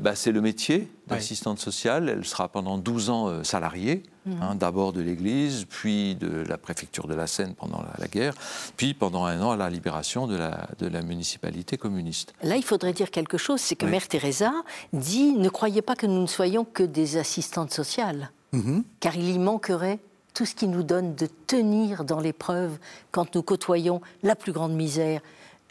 [0.00, 2.08] Bah, c'est le métier d'assistante sociale.
[2.08, 4.42] Elle sera pendant 12 ans euh, salariée, mmh.
[4.42, 8.34] hein, d'abord de l'Église, puis de la préfecture de la Seine pendant la, guerre,
[8.76, 12.34] puis pendant un an à la libération de la, de la municipalité communiste.
[12.42, 14.52] Là, il faudrait dire quelque chose, c'est que Mère Teresa
[14.92, 18.30] dit ne croyez pas que nous ne soyons que des assistantes sociales.
[18.52, 18.84] Mhm.
[19.00, 19.98] car il y manquerait
[20.34, 22.78] tout ce qui nous donne de tenir dans l'épreuve
[23.10, 25.20] quand nous côtoyons la plus grande misère,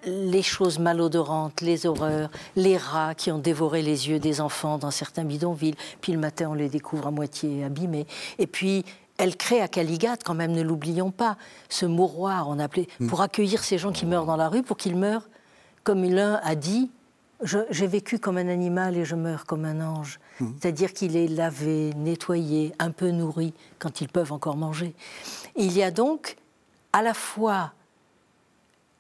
[0.05, 4.91] les choses malodorantes, les horreurs, les rats qui ont dévoré les yeux des enfants dans
[4.91, 8.07] certains bidonvilles, puis le matin on les découvre à moitié abîmés,
[8.39, 8.85] et puis
[9.17, 11.37] elle crée à Caligate, quand même, ne l'oublions pas,
[11.69, 14.97] ce mouroir, on appelait, pour accueillir ces gens qui meurent dans la rue, pour qu'ils
[14.97, 15.29] meurent,
[15.83, 16.91] comme l'un a dit,
[17.45, 20.19] j'ai vécu comme un animal et je meurs comme un ange.
[20.39, 20.47] Mmh.
[20.59, 24.93] C'est-à-dire qu'il est lavé, nettoyé, un peu nourri quand ils peuvent encore manger.
[25.55, 26.37] il y a donc
[26.93, 27.73] à la fois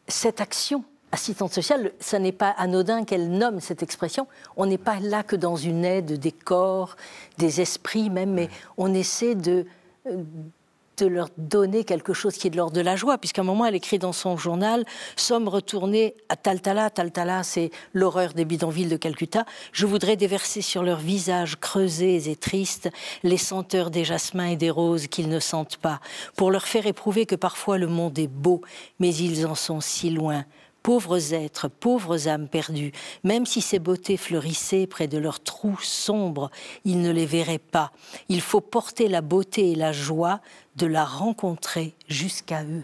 [0.07, 4.27] cette action assistante sociale, ce n'est pas anodin qu'elle nomme cette expression.
[4.57, 6.97] On n'est pas là que dans une aide des corps,
[7.37, 9.65] des esprits même, mais on essaie de,
[10.07, 10.23] euh,
[10.97, 13.65] de leur donner quelque chose qui est de l'ordre de la joie, puisqu'à un moment,
[13.65, 16.89] elle écrit dans son journal Sommes retournés à Taltala.
[16.89, 19.45] Taltala, c'est l'horreur des bidonvilles de Calcutta.
[19.71, 22.89] Je voudrais déverser sur leurs visages creusés et tristes
[23.23, 25.99] les senteurs des jasmins et des roses qu'ils ne sentent pas,
[26.35, 28.61] pour leur faire éprouver que parfois le monde est beau,
[28.99, 30.45] mais ils en sont si loin
[30.85, 32.91] Pauvres êtres, pauvres âmes perdues,
[33.23, 36.51] même si ces beautés fleurissaient près de leurs trous sombres,
[36.83, 37.91] ils ne les verraient pas.
[38.29, 40.41] Il faut porter la beauté et la joie
[40.75, 42.83] de la rencontrer jusqu'à eux.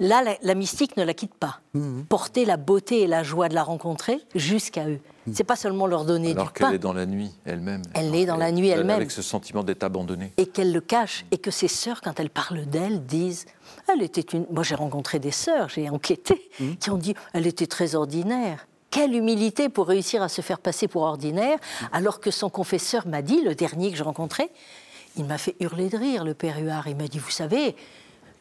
[0.00, 1.60] Là, la, mystique ne la quitte pas.
[1.74, 2.06] Mhm.
[2.06, 4.98] Porter la beauté et la joie de la rencontrer jusqu'à eux.
[5.26, 5.34] Mhm.
[5.34, 6.40] C'est pas seulement leur donner du pain.
[6.40, 7.82] Alors qu'elle est dans la nuit elle-même.
[7.92, 8.96] Elle est dans la nuit elle-même.
[8.96, 10.32] Avec ce sentiment d'être abandonnée.
[10.38, 11.26] Et qu'elle le cache.
[11.32, 13.44] Et que ses sœurs, quand elles parlent d'elle, disent
[13.92, 14.46] Elle était une.
[14.50, 16.76] Moi, j'ai rencontré des sœurs, j'ai enquêté, mhm.
[16.76, 18.66] qui ont dit Elle était très ordinaire.
[18.90, 21.58] Quelle humilité pour réussir à se faire passer pour ordinaire,
[21.92, 24.50] alors que son confesseur m'a dit, le dernier que je rencontrais,
[25.16, 26.88] il m'a fait hurler de rire, le père Huard.
[26.88, 27.76] Il m'a dit Vous savez,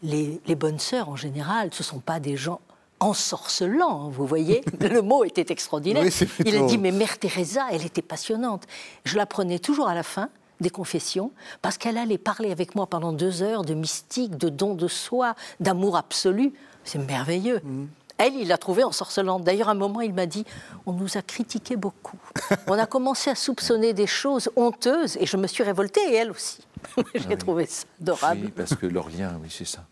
[0.03, 2.61] les, bonnes sœurs, en général, ce ne sont pas des gens
[2.99, 4.61] ensorcelants, vous voyez.
[4.81, 6.05] Le mot était extraordinaire.
[6.45, 8.65] Il a dit, mais Mère Teresa, elle était passionnante.
[9.05, 10.29] Je la prenais toujours à la fin
[10.59, 14.75] des confessions, parce qu'elle allait parler avec moi pendant deux heures de mystique, de don
[14.75, 16.51] de soi, d'amour absolu.
[16.83, 17.61] C'est merveilleux.
[17.63, 17.85] Mm.
[18.19, 19.45] Elle, il l'a trouvée ensorcelante.
[19.45, 20.45] D'ailleurs, à un moment, il m'a dit
[20.85, 22.19] On nous a critiqué beaucoup.
[22.67, 26.31] On a commencé à soupçonner des choses honteuses, et je me suis révoltée, et elle
[26.31, 26.59] aussi.
[27.15, 28.41] J'ai trouvé ça adorable.
[28.45, 29.85] Oui, parce que leur lien, oui, c'est ça.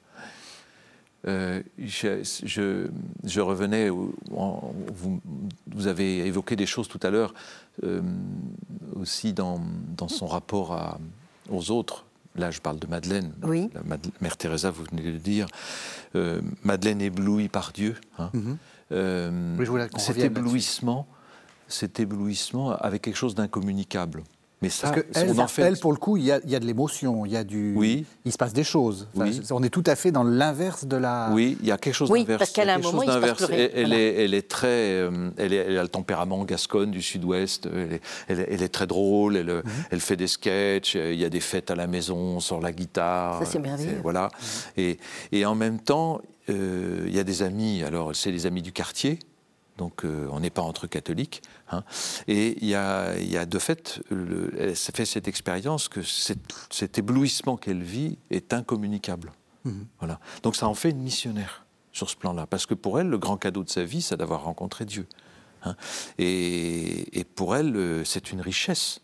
[1.25, 2.21] Euh, je,
[3.23, 7.33] je, revenais, vous, vous, avez évoqué des choses tout à l'heure,
[7.83, 8.01] euh,
[8.95, 9.59] aussi dans,
[9.97, 10.99] dans, son rapport à,
[11.49, 12.05] aux autres.
[12.38, 13.34] Là, je parle de Madeleine.
[13.43, 13.69] Oui.
[13.73, 13.82] La
[14.21, 15.47] Mère Teresa, vous venez de le dire.
[16.15, 17.95] Euh, Madeleine éblouie par Dieu.
[18.19, 18.30] Hein.
[18.34, 18.58] Mhm.
[19.97, 21.08] cet éblouissement,
[21.67, 24.23] cet éblouissement avec quelque chose d'incommunicable.
[24.61, 27.37] Mais ça, Parce que elle, pour le coup, il y a, de l'émotion, il y
[27.37, 28.05] a du, oui.
[28.25, 29.07] il se passe des choses.
[29.51, 31.29] On est tout à fait dans l'inverse de la.
[31.31, 32.39] Oui, il y a quelque chose oui, d'inverse.
[32.39, 33.53] parce qu'elle a un moment, il se passe plus.
[33.53, 37.69] Elle, est, elle est très, euh, elle, est, elle, a le tempérament gasconne du Sud-Ouest.
[38.27, 39.37] Elle, elle est, très drôle.
[39.37, 39.63] Elle, mhm.
[39.91, 40.95] elle fait des sketchs.
[40.95, 43.37] Il y a des fêtes à la maison, on sort la guitare.
[43.39, 43.99] Ça c'est merveilleux.
[44.01, 44.29] Voilà.
[44.75, 44.97] Et,
[45.31, 47.83] et, en même temps, euh, il y a des amis.
[47.83, 49.19] Alors, c'est les amis du quartier
[49.77, 51.41] donc euh, on n'est pas entre catholiques.
[51.69, 51.83] Hein.
[52.27, 58.17] Et il y a, de fait, elle fait cette expérience que cet, éblouissement qu'elle vit
[58.29, 59.31] est incommunicable.
[59.65, 59.85] Mhm.
[59.99, 60.19] Voilà.
[60.43, 63.37] Donc ça en fait une missionnaire sur ce plan-là, parce que pour elle, le grand
[63.37, 65.07] cadeau de sa vie, c'est d'avoir rencontré Dieu.
[65.63, 65.75] Hein.
[66.19, 68.99] Et, et, pour elle, euh, c'est une richesse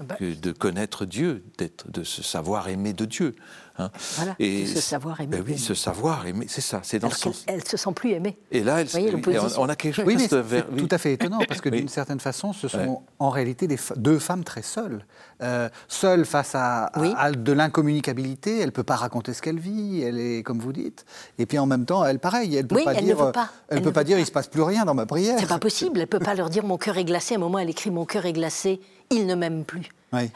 [0.00, 0.16] bah.
[0.20, 3.36] de connaître Dieu, de se savoir aimer de Dieu.
[3.78, 3.90] Hein.
[4.16, 5.38] Voilà, et ce savoir aimer.
[5.38, 7.44] Ben oui, ce savoir aimer, c'est ça, c'est dans elle, sens.
[7.46, 8.36] Elle se sent plus aimée.
[8.50, 9.12] Et là, elle, voyez,
[9.58, 12.68] on, a quelque chose oui, tout à fait étonnant, parce que d'une certaine façon, ce
[12.68, 15.04] sont en réalité des deux femmes très seules.
[15.42, 16.90] Euh, seule face à,
[17.34, 21.04] de l'incommunicabilité, elle ne peut pas raconter ce qu'elle vit, elle est, comme vous dites.
[21.38, 23.48] Et puis en même temps, elle, pareil, elle ne peut pas elle dire, ne pas.
[23.68, 25.36] Elle, peut pas dire, il ne se passe plus rien dans ma prière.
[25.38, 27.34] C'est pas possible, elle ne peut pas leur dire, mon cœur est glacé.
[27.34, 28.80] À un moment, elle écrit, mon cœur est glacé,
[29.10, 29.88] il ne m'aime plus.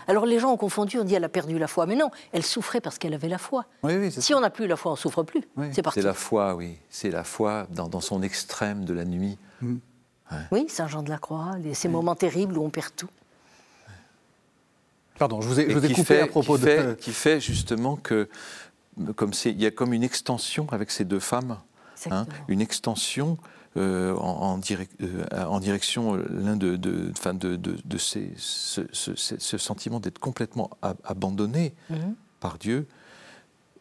[0.07, 1.87] Alors les gens ont confondu, on dit elle a perdu la foi.
[1.87, 3.67] Mais non, elle souffrait parce qu'elle avait la foi.
[4.11, 5.43] si on n'a plus la foi, on souffre plus.
[5.73, 6.01] C'est parti.
[6.01, 6.77] C'est la foi, oui.
[6.91, 9.39] C'est la foi dans, son extrême de la nuit.
[9.61, 9.77] Mm.
[10.51, 13.09] Oui, Saint Jean de la Croix, ces moments terribles où on perd tout.
[15.19, 16.67] Pardon, je vous ai, coupé à propos qui de...
[16.67, 18.29] Fait, qui fait justement que,
[19.15, 21.59] comme il y a comme une extension avec ces deux femmes,
[22.11, 23.39] hein, une extension
[23.77, 24.59] euh, en,
[25.03, 30.71] euh, en, direction euh, l'un de, de, de, de ces, ce, sentiment d'être complètement
[31.05, 32.15] abandonné mhm.
[32.41, 32.87] par Dieu.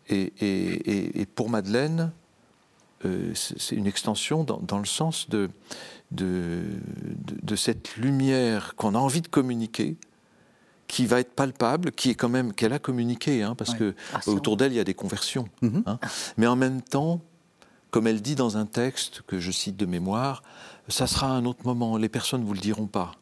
[0.09, 2.11] Et, et, et, pour Madeleine,
[3.33, 5.49] c'est une extension dans, dans le sens de,
[6.11, 6.63] de,
[7.43, 9.97] de, cette lumière qu'on a envie de communiquer,
[10.87, 14.19] qui va être palpable, qui est quand même qu'elle a communiqué, hein, parce que ah,
[14.27, 15.83] autour d'elle il y a des conversions, mhm.
[15.85, 15.99] hein.
[16.37, 17.21] mais en même temps
[17.95, 20.43] comme elle dit dans un texte que je cite de mémoire,
[20.89, 23.13] ça sera un autre moment, les personnes ne vous le diront pas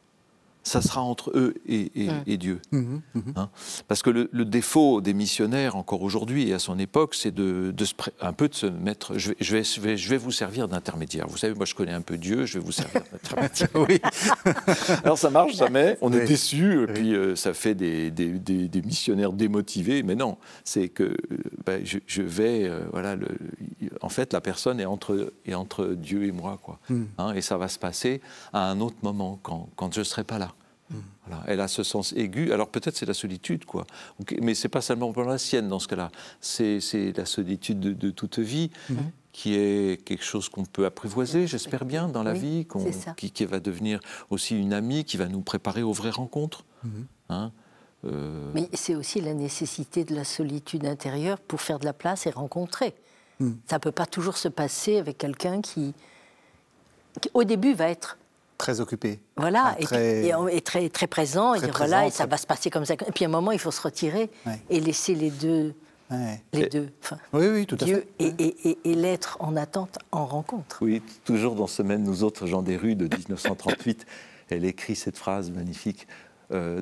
[0.64, 1.90] ça sera entre eux et.
[2.38, 2.60] Dieu.
[2.72, 3.34] Mm-hmm, mm-hmm.
[3.36, 3.50] Hein.
[3.88, 7.74] Parce que le, défaut des missionnaires, encore aujourd'hui et à son époque, c'est de,
[8.22, 9.18] un peu de se mettre.
[9.18, 11.28] Je vais, je vais, je vais, vous servir d'intermédiaire.
[11.28, 13.70] Vous savez, moi, je connais un peu Dieu, je vais vous servir d'intermédiaire.
[13.76, 14.00] oui.
[15.04, 19.34] Alors, ça marche jamais, on est déçu, et puis euh, ça fait des, des, missionnaires
[19.34, 20.04] démotivés.
[20.04, 21.18] Mais non, c'est que euh,
[21.66, 22.68] ben, je, vais.
[22.68, 23.28] Euh, voilà, le,
[24.02, 26.80] en fait, la personne est entre, est entre Dieu et moi, quoi.
[27.18, 28.22] Hein, et ça va se passer
[28.54, 30.53] à un autre moment, quand, quand je ne serai pas là.
[31.48, 32.52] Elle a ce sens aigu.
[32.52, 33.86] Alors peut-être c'est la solitude, quoi.
[34.42, 36.12] Mais c'est pas seulement pour la sienne dans ce cas-là.
[36.42, 36.80] C'est
[37.16, 38.72] la solitude de, toute vie.
[38.90, 39.12] Mhm.
[39.32, 42.68] qui est quelque chose qu'on peut apprivoiser, j'espère bien, dans la vie,
[43.18, 46.66] qui, va devenir aussi une amie, qui va nous préparer aux vraies rencontres.
[46.84, 47.06] Mhm.
[47.30, 47.52] Hein,
[48.06, 52.28] euh, Mais c'est aussi la nécessité de la solitude intérieure pour faire de la place
[52.28, 52.94] et rencontrer.
[53.40, 53.58] Mhm.
[53.68, 55.96] Ça ne peut pas toujours se passer avec quelqu'un qui,
[57.20, 58.18] qui, au début, va être
[58.58, 59.20] très occupé.
[59.38, 59.86] Voilà, et,
[60.62, 62.94] très, très, présent, et dire voilà, et ça va se passer comme ça.
[62.94, 64.30] Et puis à un moment, il faut se retirer
[64.70, 65.74] et laisser les deux
[66.54, 66.90] Les deux.
[67.34, 68.36] oui, oui, tout à Dieu fait.
[68.38, 70.78] et, et, l'être en attente en rencontre.
[70.82, 74.06] Oui, toujours dans Semaine, nous autres, Jean Desrues de 1938,
[74.50, 76.08] elle écrit cette phrase magnifique.
[76.52, 76.82] Euh,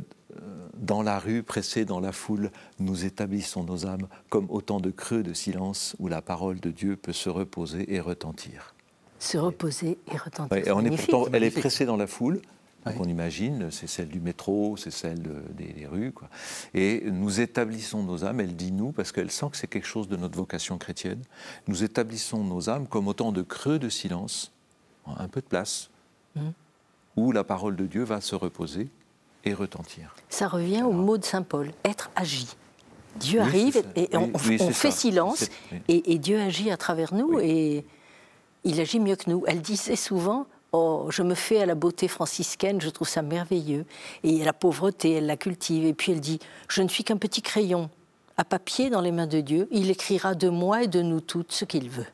[0.76, 5.24] dans la rue, pressée dans la foule, nous établissons nos âmes comme autant de creux
[5.24, 8.74] de silence où la parole de Dieu peut se reposer et retentir.
[9.22, 10.76] Se reposer et retentir.
[10.76, 12.42] on est pourtant, elle est pressée dans la foule,
[12.86, 16.12] donc on imagine, c'est celle du métro, c'est celle des, rues.
[16.12, 16.28] Quoi.
[16.74, 20.08] Et nous établissons nos âmes, elle dit nous, parce qu'elle sent que c'est quelque chose
[20.08, 21.22] de notre vocation chrétienne.
[21.68, 24.52] Nous établissons nos âmes comme autant de creux de silence,
[25.06, 25.92] un peu de place,
[26.36, 26.42] mmh.
[27.18, 28.90] où la parole de Dieu va se reposer
[29.46, 30.16] et retentir.
[30.30, 32.48] Ça revient au mot de Saint Paul, être agi.
[33.20, 35.50] Dieu arrive et on, fait silence
[35.90, 37.84] et, Dieu agit à travers nous et
[38.64, 39.44] il agit mieux que nous.
[39.48, 43.86] Elle disait souvent Oh, je me fais à la beauté franciscaine, je trouve ça merveilleux.
[44.24, 45.86] Et la pauvreté, elle la cultive.
[45.86, 47.90] Et puis elle dit Je ne suis qu'un petit crayon
[48.38, 49.68] à papier dans les mains de Dieu.
[49.72, 52.08] Il écrira de moi et de nous toutes ce qu'il veut.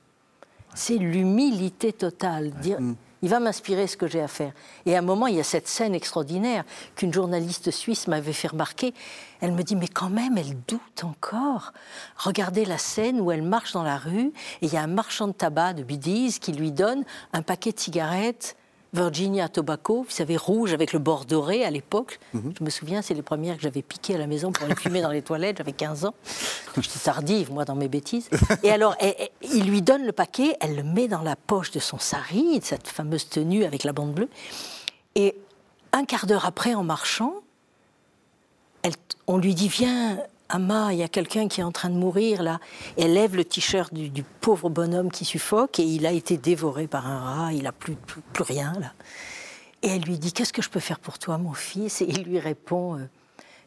[0.73, 2.51] C'est l'humilité totale.
[2.79, 2.93] Mm.
[3.21, 4.53] Il va m'inspirer ce que j'ai à faire.
[4.85, 6.63] Et à un moment, il y a cette scène extraordinaire
[6.95, 8.93] qu'une journaliste suisse m'avait fait remarquer.
[9.41, 11.73] Elle me dit, mais quand même, elle doute encore.
[12.17, 15.27] Regardez la scène où elle marche dans la rue et il y a un marchand
[15.27, 17.03] de tabac de Bidise qui lui donne
[17.33, 18.55] un paquet de cigarettes
[18.97, 22.19] Virginia Tobacco, vous savez, rouge avec le bord doré à l'époque.
[22.33, 22.53] Mhm.
[22.57, 25.01] Je me souviens, c'est les premières que j'avais piquées à la maison pour les fumer
[25.01, 26.15] dans les toilettes, j'avais 15 ans.
[26.75, 28.29] J'étais tardive, moi, dans mes bêtises.
[28.63, 28.95] Et alors,
[29.43, 32.87] il lui donne le paquet, elle le met dans la poche de son sari, cette
[32.87, 34.29] fameuse tenue avec la bande bleue.
[35.15, 35.35] Et
[35.93, 37.35] un quart d'heure après, en marchant,
[39.27, 40.17] on lui dit Viens,
[40.49, 42.59] Amma, il y a quelqu'un qui est en train de mourir là.
[42.97, 47.07] Elle lève le t-shirt du, pauvre bonhomme qui suffoque et il a été dévoré par
[47.07, 48.93] un rat, il n'a plus, plus, rien là.
[49.83, 52.01] Et elle lui dit Qu'est-ce que je peux faire pour toi, mon fils?
[52.01, 53.09] Et il lui répond euh,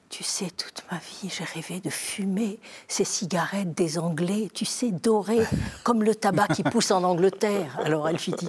[0.09, 4.90] Tu sais, toute ma vie, j'ai rêvé de fumer ces cigarettes des Anglais, tu sais,
[4.90, 5.47] dorées,
[5.85, 7.79] comme le tabac qui pousse en Angleterre.
[7.85, 8.49] Alors elle lui dit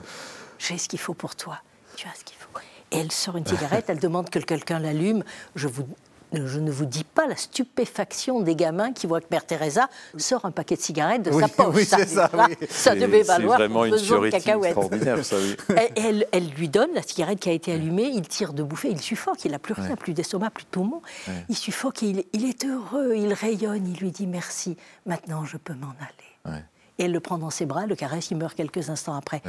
[0.58, 1.60] J'ai ce qu'il faut pour toi,
[1.98, 2.48] tu as ce qu'il faut.
[2.92, 5.24] Et elle sort une cigarette, elle demande que quelqu'un l'allume.
[5.56, 5.88] Je vous
[6.34, 10.46] je ne vous dis pas la stupéfaction des gamins qui voient que Mère Teresa sort
[10.46, 11.76] un paquet de cigarettes de sa poche.
[11.76, 12.30] Oui, ça, ça,
[12.70, 15.26] ça devait valoir vraiment une extraordinaire.
[15.26, 15.36] Ça,
[15.96, 19.02] elle, elle, lui donne la cigarette qui a été allumée, il tire de bouffer, il
[19.02, 21.02] suffoque, il n'a plus rien, plus d'estomac, plus de poumons.
[21.50, 25.58] Il suffoque et il, il, est heureux, il rayonne, il lui dit merci, maintenant je
[25.58, 26.62] peux m'en aller.
[26.98, 29.42] Et elle le prend dans ses bras, le caresse, il meurt quelques instants après.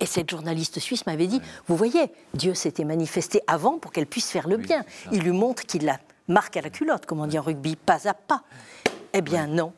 [0.00, 4.30] Et cette journaliste suisse m'avait dit, vous voyez, Dieu s'était manifesté avant pour qu'elle puisse
[4.30, 4.84] faire le bien.
[5.12, 8.06] Il lui montre qu'il la marque à la culotte, comme on dit en rugby, pas
[8.08, 8.42] à pas.
[9.12, 9.72] Eh bien non.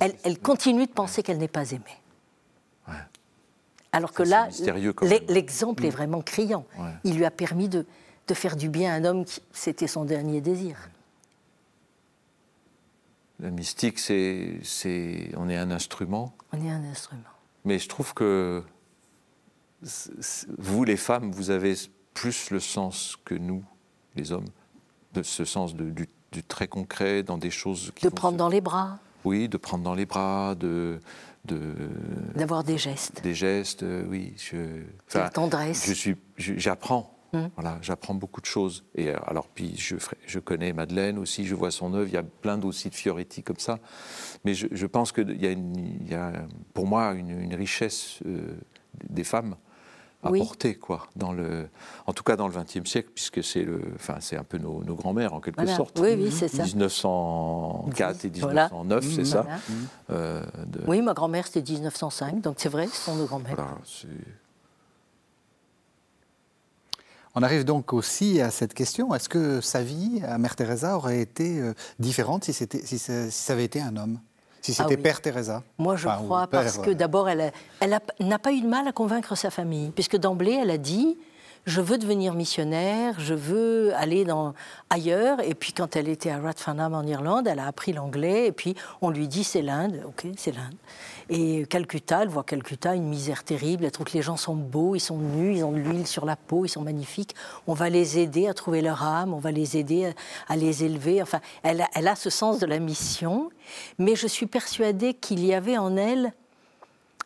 [0.00, 2.00] Elle, continue de penser qu'elle n'est pas aimée.
[3.94, 4.48] Alors que là,
[5.28, 5.92] l'exemple est mm.
[5.92, 6.64] vraiment criant.
[7.04, 7.84] Il lui a permis de,
[8.28, 10.76] de, faire du bien à un homme qui c'était son dernier désir.
[13.40, 14.60] La mystique, c'est,
[15.36, 16.32] on est un instrument.
[16.52, 17.22] On est un instrument.
[17.64, 18.62] Mais je trouve que
[20.58, 21.74] vous, les femmes, vous avez
[22.14, 23.64] plus le sens que nous,
[24.16, 24.48] les hommes,
[25.14, 26.06] de ce sens du,
[26.48, 28.04] très concret, dans des choses qui.
[28.04, 28.98] De prendre dans les bras.
[29.24, 31.00] Oui, de prendre dans les bras, de.
[32.36, 33.20] D'avoir des gestes.
[33.22, 34.34] Des gestes, euh, oui.
[34.36, 35.86] Je, de tendresse.
[35.86, 37.18] Je suis, j'apprends.
[37.34, 37.48] Hum.
[37.56, 38.84] Voilà, j'apprends beaucoup de choses.
[38.94, 42.18] Et euh, alors, puis je, je connais Madeleine aussi, je vois son œuvre, il y
[42.18, 43.78] a plein aussi de Fioretti comme ça.
[44.44, 46.32] Mais je, pense qu'il y, a y a
[46.74, 48.54] pour moi une, richesse euh,
[49.08, 49.56] des femmes
[50.22, 51.68] apporté, quoi, dans le,
[52.06, 54.80] en tout cas dans le XXe siècle, puisque c'est le, enfin, c'est un peu nos,
[54.94, 55.98] grands-mères en quelque sorte.
[56.00, 56.64] Oui, oui, c'est ça.
[56.64, 59.46] 1904 et 1909, c'est ça.
[60.10, 60.44] Euh,
[60.86, 63.56] oui, ma grand-mère c'était 1905, donc c'est vrai, ce sont nos grands-mères.
[67.34, 71.20] on arrive donc aussi à cette question est-ce que sa vie, à Mère Teresa, aurait
[71.20, 74.18] été euh, différente si, c'était, si ça avait été un homme?
[74.62, 75.62] Si c'était ah Père Teresa.
[75.76, 79.34] Moi, je crois, parce que d'abord, elle, elle n'a pas eu de mal à convaincre
[79.36, 81.18] sa famille, puisque d'emblée, elle a dit
[81.64, 84.54] je veux devenir missionnaire, je veux aller dans,
[84.90, 85.40] ailleurs.
[85.40, 88.48] Et puis quand elle était à Rathfarnham en Irlande, elle a appris l'anglais.
[88.48, 90.74] Et puis on lui dit c'est l'Inde, ok, c'est l'Inde.
[91.30, 93.84] Et Calcutta, elle voit Calcutta, une misère terrible.
[93.84, 96.26] Elle trouve que les gens sont beaux, ils sont nus, ils ont de l'huile sur
[96.26, 97.34] la peau, ils sont magnifiques.
[97.66, 100.12] On va les aider à trouver leur âme, on va les aider
[100.48, 101.22] à, les élever.
[101.22, 103.50] Enfin, elle elle a ce sens de la mission.
[103.98, 106.32] Mais je suis persuadée qu'il y avait en elle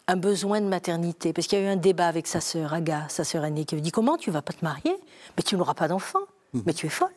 [0.08, 1.32] un besoin de maternité.
[1.32, 3.74] Parce qu'il y a eu un débat avec sa sœur, Aga, sa sœur aînée, qui
[3.74, 4.96] lui dit Comment tu vas pas te marier?
[5.36, 6.20] Mais tu n'auras pas d'enfant.
[6.52, 6.60] Mmh.
[6.66, 7.08] Mais tu es folle.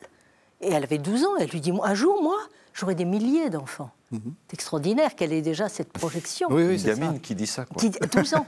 [0.62, 1.36] Et elle avait 12 ans.
[1.40, 2.38] Elle lui dit Un jour, moi,
[2.80, 3.92] j'aurais des milliers d'enfants.
[4.12, 4.34] Mhm.
[4.48, 6.48] C'est extraordinaire qu'elle ait déjà cette projection.
[6.50, 7.66] Oui, oui, une gamine qui dit ça.
[7.66, 7.90] Quoi.
[8.12, 8.46] 12 ans.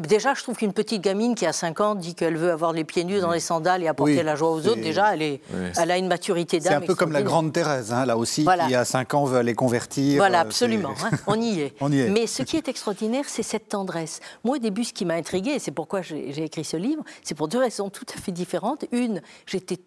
[0.00, 2.82] déjà, je trouve qu'une petite gamine qui a 5 ans dit qu'elle veut avoir les
[2.82, 4.80] pieds nus dans les sandales et apporter la joie aux autres.
[4.80, 5.40] Déjà, elle, est,
[5.76, 6.72] elle a une maturité d'âme.
[6.72, 9.38] C'est un peu comme la grande Thérèse, hein, là aussi, qui a 5 ans veut
[9.38, 10.16] aller convertir.
[10.16, 10.94] Voilà, euh, absolument.
[11.04, 11.74] Hein, on, y est.
[11.80, 12.10] on y est.
[12.10, 14.20] Mais ce qui est extraordinaire, c'est cette tendresse.
[14.42, 17.46] Moi, au début, ce qui m'a intriguée, c'est pourquoi j'ai écrit ce livre, c'est pour
[17.46, 18.86] deux raisons tout à fait différentes.
[18.90, 19.78] Une, j'étais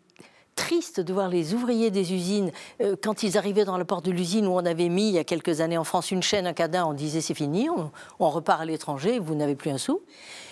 [0.56, 2.52] triste de voir les ouvriers des usines,
[2.82, 5.20] euh, quand ils arrivaient dans la porte de l'usine où on avait mis il y
[5.20, 7.70] a quelques années en France une chaîne, un cadenas, on disait c'est fini,
[8.20, 10.02] on, repart à l'étranger, vous n'avez plus un sou.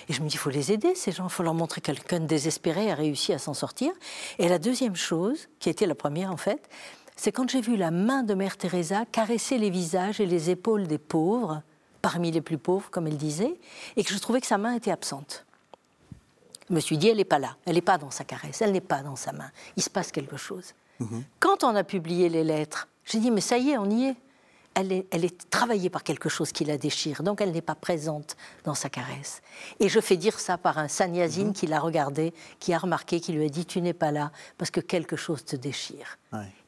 [0.09, 2.19] Et je me dis, il faut les aider, ces gens, il faut leur montrer quelqu'un
[2.19, 3.91] désespéré a réussi à s'en sortir.
[4.39, 6.69] Et la deuxième chose, qui été la première en fait,
[7.15, 10.87] c'est quand j'ai vu la main de Mère Teresa caresser les visages et les épaules
[10.87, 11.61] des pauvres,
[12.01, 13.59] parmi les plus pauvres, comme elle disait,
[13.95, 15.45] et que je trouvais que sa main était absente.
[16.71, 18.71] Je me suis dit, elle n'est pas là, elle n'est pas dans sa caresse, elle
[18.71, 19.51] n'est pas dans sa main.
[19.75, 20.73] Il se passe quelque chose.
[21.01, 21.25] Mhm.
[21.41, 24.15] Quand on a publié les lettres, j'ai dit, mais ça y est, on y est.
[24.73, 25.05] Elle, est.
[25.11, 28.73] elle est travaillée par quelque chose qui la déchire, donc elle n'est pas présente dans
[28.73, 29.41] sa caresse.
[29.81, 31.53] Et je fais dire ça par un sanyasine mhm.
[31.53, 34.71] qui l'a regardé, qui a remarqué, qui lui a dit, tu n'es pas là parce
[34.71, 36.17] que quelque chose te déchire.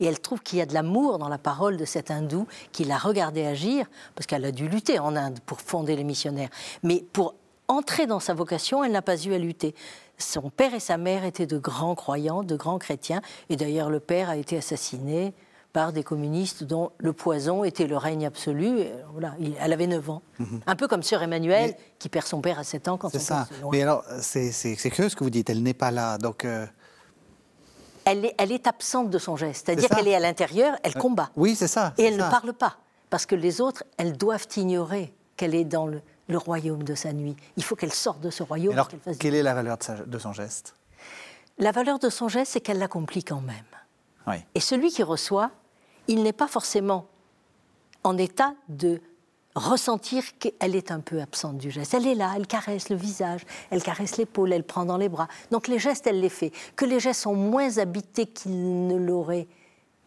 [0.01, 2.83] Et elle trouve qu'il y a de l'amour dans la parole de cet hindou qui
[2.83, 3.85] l'a regardé agir,
[4.15, 6.49] parce qu'elle a dû lutter en Inde pour fonder les missionnaires.
[6.83, 7.35] Mais pour
[7.67, 9.75] entrer dans sa vocation, elle n'a pas eu à lutter.
[10.17, 13.99] Son père et sa mère étaient de grands croyants, de grands chrétiens, et d'ailleurs le
[13.99, 15.33] père a été assassiné
[15.73, 18.83] par des communistes dont le poison était le règne absolu.
[19.11, 20.21] Voilà, elle avait 9 ans.
[20.37, 20.61] Mhm.
[20.67, 23.47] Un peu comme Sœur Emmanuel, qui perd son père à 7 ans quand son ça.
[23.71, 26.45] Mais alors, c'est curieux ce que vous dites, elle n'est pas là, donc...
[26.45, 26.67] Euh,
[28.05, 30.99] elle, est, elle est absente de son geste, c'est-à-dire qu'elle est à l'intérieur, elle euh,
[30.99, 31.29] combat.
[31.37, 31.93] Oui, c'est ça.
[31.97, 32.77] Et elle ne parle pas,
[33.09, 37.13] parce que les autres, elles doivent ignorer qu'elle est dans le, le royaume de sa
[37.13, 37.35] nuit.
[37.57, 38.73] Il faut qu'elle sorte de ce royaume.
[38.73, 40.75] Alors, quelle est la valeur de, son geste?
[41.57, 44.37] La valeur de son geste, c'est qu'elle l'accomplit quand même.
[44.55, 45.51] Et celui qui reçoit,
[46.07, 47.07] il n'est pas forcément
[48.03, 49.01] en état de
[49.55, 51.93] ressentir qu'elle est un peu absente du geste.
[51.93, 55.27] Elle est là, elle caresse le visage, elle caresse l'épaule, elle prend dans les bras.
[55.51, 56.51] Donc les gestes, elle les fait.
[56.75, 59.47] Que les gestes sont moins habités qu'ils ne l'auraient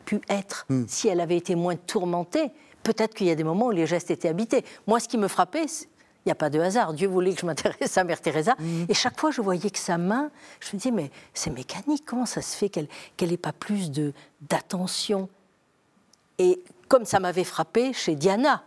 [0.05, 0.85] pu être hmm.
[0.89, 2.51] si elle avait été moins tourmentée.
[2.83, 4.65] Peut-être qu'il y a des moments où les gestes étaient habités.
[4.87, 5.67] Moi, ce qui me frappait,
[6.27, 6.93] n'y a pas de hasard.
[6.93, 8.55] Dieu voulait que je m'intéresse à Mère Teresa.
[8.59, 8.87] Mhm.
[8.89, 12.05] Et chaque fois, je voyais que sa main, je me disais, mais c'est mécanique.
[12.07, 12.89] Comment ça se fait qu'elle
[13.21, 13.91] n'ait pas plus
[14.41, 15.29] d'attention?
[16.39, 18.63] Et comme ça m'avait frappé chez Diana,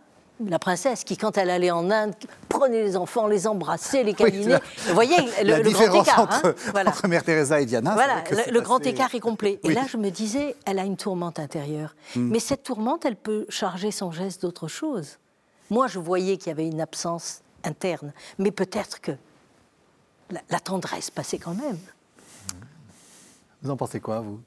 [0.48, 2.14] la princesse qui, quand elle allait en Inde,
[2.48, 4.58] prenait les enfants, les embrassait, les câlinait.
[4.86, 6.20] Vous voyez le, grand écart.
[6.20, 6.90] Entre, hein voilà.
[6.90, 7.92] entre, Mère Teresa et Diana.
[7.92, 9.60] Voilà, le, grand écart est complet.
[9.64, 11.94] Et là, je me disais, elle a une tourmente intérieure.
[12.16, 12.30] Mhm.
[12.30, 15.18] Mais cette tourmente, elle peut charger son geste d'autre chose.
[15.68, 18.12] Moi, je voyais qu'il y avait une absence interne.
[18.38, 19.12] Mais peut-être que
[20.30, 21.78] la, tendresse passait quand même.
[23.62, 24.40] Vous en pensez quoi, vous?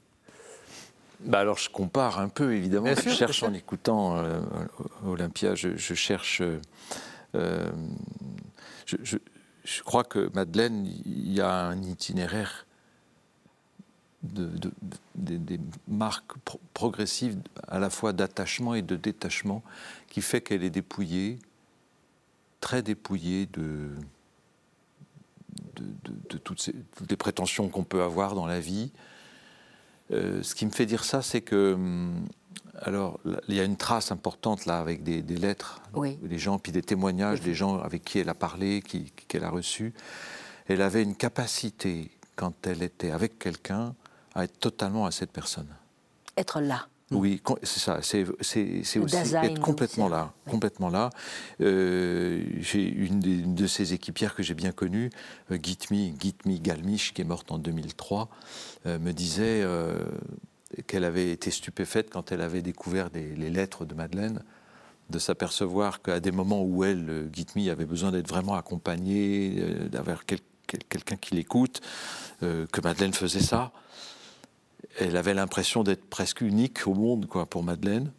[1.20, 2.94] Bah alors je compare un peu évidemment.
[2.96, 4.42] je cherche en écoutant euh,
[5.06, 6.42] Olympia, je, cherche.
[7.36, 7.72] Euh,
[8.86, 9.18] je,
[9.84, 12.66] crois que Madeleine, il y a un itinéraire
[14.24, 14.50] de,
[15.16, 16.34] des marques
[16.74, 17.38] progressives
[17.68, 19.64] à la fois d'attachement et de détachement
[20.08, 21.40] qui fait qu'elle est dépouillée,
[22.64, 23.90] très dépouillé de,
[25.76, 26.70] de, toutes,
[27.10, 28.94] les prétentions qu'on peut avoir dans la vie.
[30.12, 32.26] Euh, ce qui me fait dire ça, c'est que, hum,
[32.80, 35.82] alors, il y a une trace importante là avec des, lettres,
[36.22, 39.94] des gens, puis des témoignages des gens avec qui elle a parlé, qu'elle a reçus.
[40.68, 43.94] Elle avait une capacité, quand elle était avec quelqu'un,
[44.36, 45.68] à être totalement à cette personne.
[46.38, 46.88] Être là.
[47.14, 48.00] Oui, c'est ça.
[48.02, 51.10] C'est aussi être complètement là, complètement là.
[51.62, 55.10] Euh, j'ai une, de ces équipières que j'ai bien connues,
[55.52, 58.30] euh, Gitmi, Gitmi Galmiche, qui est morte en 2003,
[58.86, 59.64] euh, me disait
[60.88, 64.44] qu'elle avait été stupéfaite quand elle avait découvert les lettres de Madeleine,
[65.10, 71.16] de s'apercevoir qu'à des moments où elle, Gitmi, avait besoin d'être vraiment accompagnée, d'avoir quelqu'un
[71.18, 71.82] qui l'écoute,
[72.42, 73.72] que Madeleine faisait ça
[75.00, 78.12] elle avait l'impression d'être presque unique au monde quoi, pour Madeleine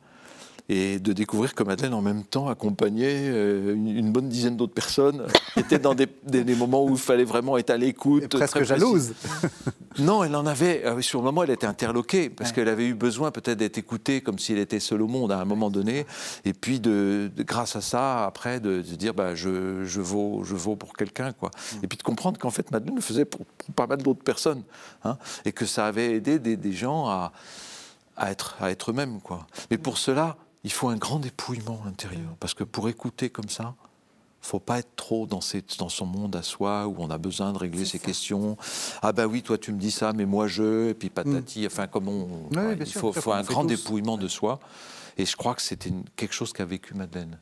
[0.69, 5.27] et de découvrir que Madeleine, en même temps, accompagnait euh, une, bonne dizaine d'autres personnes,
[5.53, 6.09] qui étaient dans des,
[6.55, 8.29] moments où il fallait vraiment être à l'écoute.
[8.29, 9.13] Presque jalouse.
[9.99, 10.83] non, elle en avait.
[10.87, 14.23] Euh, sur le moment, elle était interloquée, parce qu'elle avait eu besoin peut-être d'être écoutée
[14.23, 16.07] comme si elle était seule au monde à un moment donné.
[16.47, 20.77] Et puis, de, grâce à ça, après, de, dire bah, je, je, vaux, je vaux
[20.77, 21.33] pour quelqu'un.
[21.33, 21.51] quoi.
[21.51, 21.77] Mm.
[21.83, 23.43] Et puis de comprendre qu'en fait, Madeleine le faisait pour,
[23.77, 24.63] pas mal d'autres personnes.
[25.05, 27.33] Hein, et que ça avait aidé des, des gens à
[28.17, 29.21] à être, à être eux-mêmes.
[29.21, 29.47] Quoi.
[29.71, 32.35] Mais pour cela, il faut un grand dépouillement intérieur.
[32.41, 33.75] Parce que pour écouter comme ça,
[34.43, 35.41] il faut pas être trop dans,
[35.79, 38.59] dans, son monde à soi où on a besoin de régler ses questions.
[39.01, 41.67] Ah ben oui, toi tu me dis ça, mais moi je, et puis patati, mm.
[41.67, 44.61] enfin comment on, il faut, faut un grand dépouillement de soi.
[45.17, 47.39] Et je crois que c'était quelque chose qu'a vécu Madeleine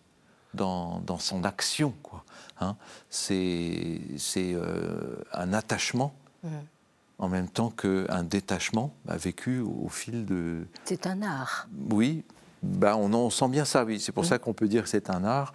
[0.54, 1.94] dans, dans, son action.
[2.02, 2.24] Quoi.
[2.60, 2.76] Hein.
[3.08, 4.06] c'est
[4.36, 6.14] euh, un attachement.
[6.42, 6.48] Mmh.
[7.18, 10.66] En même temps qu'un détachement a vécu au, fil de.
[10.84, 11.68] C'est un art.
[11.90, 12.24] Oui,
[12.62, 14.00] bah on, en sent bien ça, oui.
[14.00, 14.26] C'est pour mmh.
[14.26, 15.52] ça qu'on peut dire que c'est un art.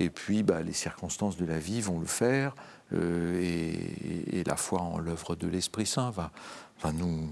[0.00, 2.54] Et puis, bah, les circonstances de la vie vont le faire.
[2.94, 6.30] Euh, et, la foi en l'œuvre de l'Esprit Saint va,
[6.80, 7.28] va nous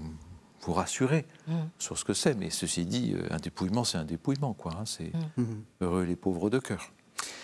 [0.61, 1.53] vous rassurer mm.
[1.79, 2.35] sur ce que c'est.
[2.35, 4.53] Mais ceci dit, euh, un dépouillement, c'est un dépouillement.
[4.53, 4.83] Quoi, hein.
[4.85, 5.41] c'est mm.
[5.41, 5.45] Mm-hmm.
[5.81, 6.91] heureux les pauvres de cœur.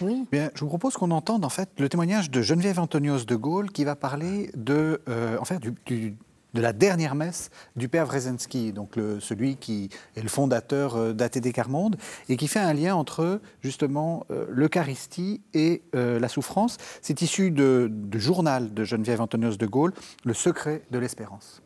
[0.01, 0.28] Oui.
[0.32, 3.71] Bien, je vous propose qu'on entende en fait le témoignage de Geneviève Antonios de Gaulle
[3.71, 6.15] qui va parler de, euh, en fait, du
[6.54, 11.51] de la dernière messe du père Wrzezinski, donc celui qui est le fondateur euh, d'ATD
[11.51, 11.97] Carmonde,
[12.30, 16.78] et qui fait un lien entre justement euh, l'Eucharistie et euh, la souffrance.
[17.01, 19.93] C'est issu du journal de Geneviève Antonios de Gaulle,
[20.24, 21.62] Le secret de l'espérance.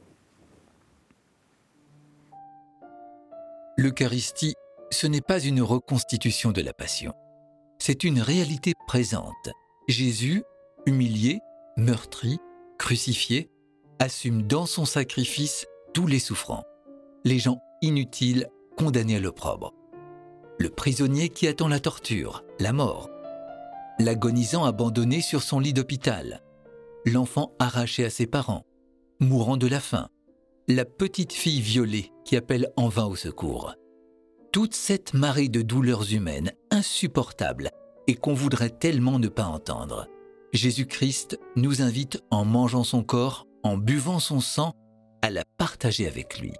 [3.78, 4.56] L'Eucharistie,
[4.90, 7.14] ce n'est pas une reconstitution de la Passion.
[7.80, 9.50] C'est une réalité présente.
[9.88, 10.44] Jésus,
[10.88, 11.40] humilié,
[11.78, 12.40] meurtri,
[12.80, 13.52] crucifié,
[14.00, 16.64] assume dans son sacrifice tous les souffrants,
[17.24, 19.74] les gens inutiles condamnés à l'opprobre,
[20.60, 23.10] le prisonnier qui attend la torture, la mort,
[24.00, 26.43] l'agonisant abandonné sur son lit d'hôpital,
[27.06, 28.66] l'enfant arraché à ses parents,
[29.20, 30.10] mourant de la faim,
[30.68, 33.74] la petite fille violée qui appelle en vain au secours.
[34.52, 37.72] Toute cette marée de douleurs humaines insupportables
[38.08, 40.08] et qu'on voudrait tellement ne pas entendre.
[40.54, 44.74] Jésus-Christ nous invite en mangeant son corps en buvant son sang,
[45.22, 46.53] à la partager avec lui.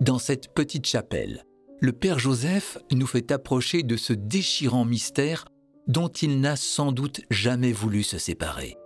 [0.00, 1.44] Dans cette petite chapelle,
[1.80, 5.44] le Père Joseph nous fait approcher de ce déchirant mystère
[5.86, 8.76] dont il n'a sans doute jamais voulu se séparer.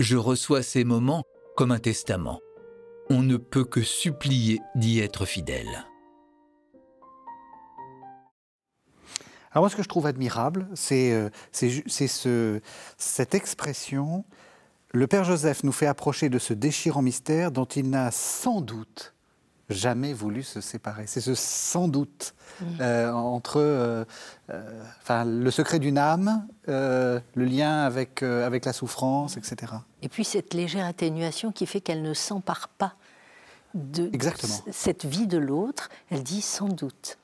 [0.00, 1.22] Je reçois ces moments
[1.56, 2.40] comme un testament.
[3.08, 5.86] On ne peut que supplier d'y être fidèle.
[9.52, 12.60] Alors moi, ce que je trouve admirable, c'est euh, ce,
[12.98, 14.26] cette expression
[14.96, 19.12] le Père Joseph nous fait approcher de ce déchirant mystère dont il n'a sans doute
[19.68, 21.06] jamais voulu se séparer.
[21.06, 22.64] C'est ce sans doute mm.
[22.80, 24.04] euh, entre euh,
[24.50, 29.74] euh, enfin, le secret d'une âme, le lien avec, avec la souffrance, etc.
[30.00, 32.94] Et puis cette légère atténuation qui fait qu'elle ne s'empare pas
[33.74, 34.10] de
[34.70, 37.18] cette vie de l'autre, elle dit sans doute.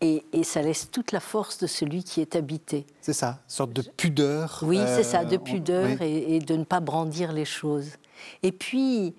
[0.00, 2.86] Et, ça laisse toute la force de celui qui est habité.
[3.00, 4.60] C'est ça, une sorte de pudeur.
[4.62, 7.90] Oui, c'est ça, de euh, pudeur et, de ne pas brandir les choses.
[8.42, 9.14] Et puis,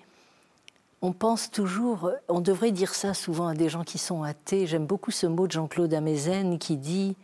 [1.02, 4.66] on pense toujours, on devrait dire ça souvent à des gens qui sont athées.
[4.66, 7.14] J'aime beaucoup ce mot de Jean-Claude Amezen qui dit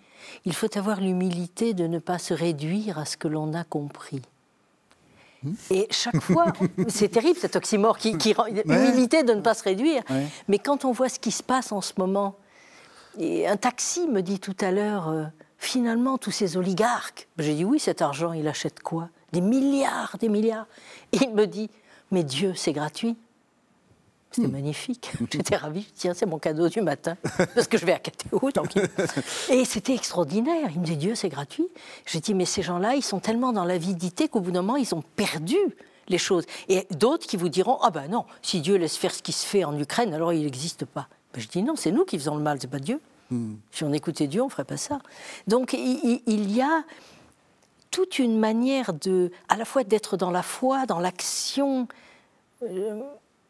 [0.45, 4.22] Il faut avoir l'humilité de ne pas se réduire à ce que l'on a compris.
[5.43, 5.55] Hmm.
[5.70, 6.53] Et chaque fois,
[6.89, 10.03] c'est terrible cet oxymore qui, qui rend l'humilité de ne pas se réduire.
[10.47, 12.37] Mais quand on voit ce qui se passe en ce moment,
[13.18, 15.24] et un taxi me dit tout à l'heure, euh,
[15.58, 17.28] finalement, tous ces oligarques.
[17.38, 19.08] J'ai dit oui, cet argent, il achète quoi?
[19.32, 20.66] Des milliards, des milliards.
[21.12, 21.70] Et il me dit,
[22.10, 23.16] mais Dieu, c'est gratuit.
[24.30, 24.52] C'était hmm.
[24.52, 25.12] magnifique.
[25.32, 25.86] J'étais ravie.
[25.94, 27.16] Tiens, c'est mon cadeau du matin.
[27.54, 28.50] Parce que je vais à KTO.
[28.50, 28.74] Donc...
[29.48, 30.70] Et c'était extraordinaire.
[30.74, 31.68] Il me dit, Dieu, c'est gratuit.
[32.06, 34.94] J'ai dit, mais ces gens-là, ils sont tellement dans l'avidité qu'au bout d'un moment, ils
[34.94, 35.56] ont perdu
[36.08, 36.44] les choses.
[36.68, 39.46] Et d'autres qui vous diront, ah ben non, si Dieu laisse faire ce qui se
[39.46, 41.08] fait en Ukraine, alors il n'existe pas.
[41.35, 43.01] Ben, je dis non, c'est nous qui faisons le mal, c'est pas Dieu.
[43.30, 43.55] Hmm.
[43.72, 45.01] Si on écoutait Dieu, on ferait pas ça.
[45.49, 46.85] Donc il, y a
[47.91, 51.89] toute une manière de, à la fois d'être dans la foi, dans l'action.
[52.62, 53.03] Euh,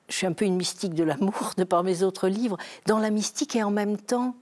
[0.09, 2.57] je suis un peu une mystique de l'amour de par mes autres livres,
[2.87, 4.35] dans la mystique et en même temps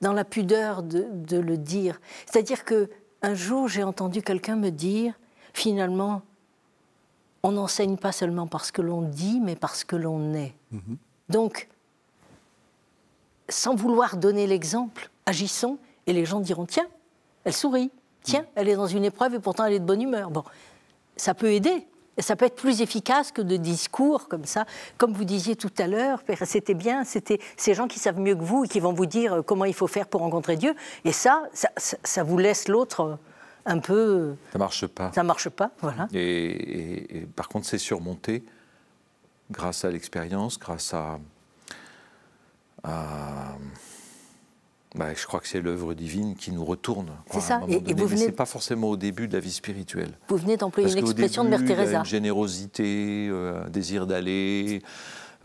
[0.00, 2.00] dans la pudeur de, de le dire.
[2.26, 2.88] C'est-à-dire que
[3.22, 5.14] un jour j'ai entendu quelqu'un me dire,
[5.54, 6.22] finalement,
[7.42, 10.54] on n'enseigne pas seulement parce que l'on dit, mais parce que l'on est.
[10.70, 10.96] Mhm.
[11.28, 11.68] Donc
[13.48, 16.86] sans vouloir donner l'exemple, agissons et les gens diront tiens,
[17.44, 17.90] elle sourit,
[18.22, 18.46] tiens, mm.
[18.56, 20.30] elle est dans une épreuve et pourtant elle est de bonne humeur.
[20.30, 20.44] Bon,
[21.16, 21.86] ça peut aider.
[22.16, 24.66] Et ça peut être plus efficace que de discours comme ça.
[24.96, 28.42] Comme vous disiez tout à l'heure, c'était bien, c'était ces gens qui savent mieux que
[28.42, 30.74] vous et qui vont vous dire euh, comment il faut faire pour rencontrer Dieu.
[31.04, 33.16] Et ça, ça, vous laisse l'autre euh,
[33.66, 34.34] un peu.
[34.52, 35.12] Ça marche pas.
[35.14, 36.08] Ça marche pas, voilà.
[36.12, 38.42] et par contre, c'est surmonté
[39.50, 41.20] grâce à l'expérience, grâce à,
[44.94, 47.10] bah, je crois que c'est l'œuvre divine qui nous retourne.
[47.30, 47.60] C'est ça.
[47.68, 48.26] Et, vous venez...
[48.26, 50.18] C'est pas forcément au début de la vie spirituelle.
[50.28, 51.98] Vous venez d'employer une expression de Mère Teresa.
[51.98, 54.82] Une générosité, euh, un désir d'aller,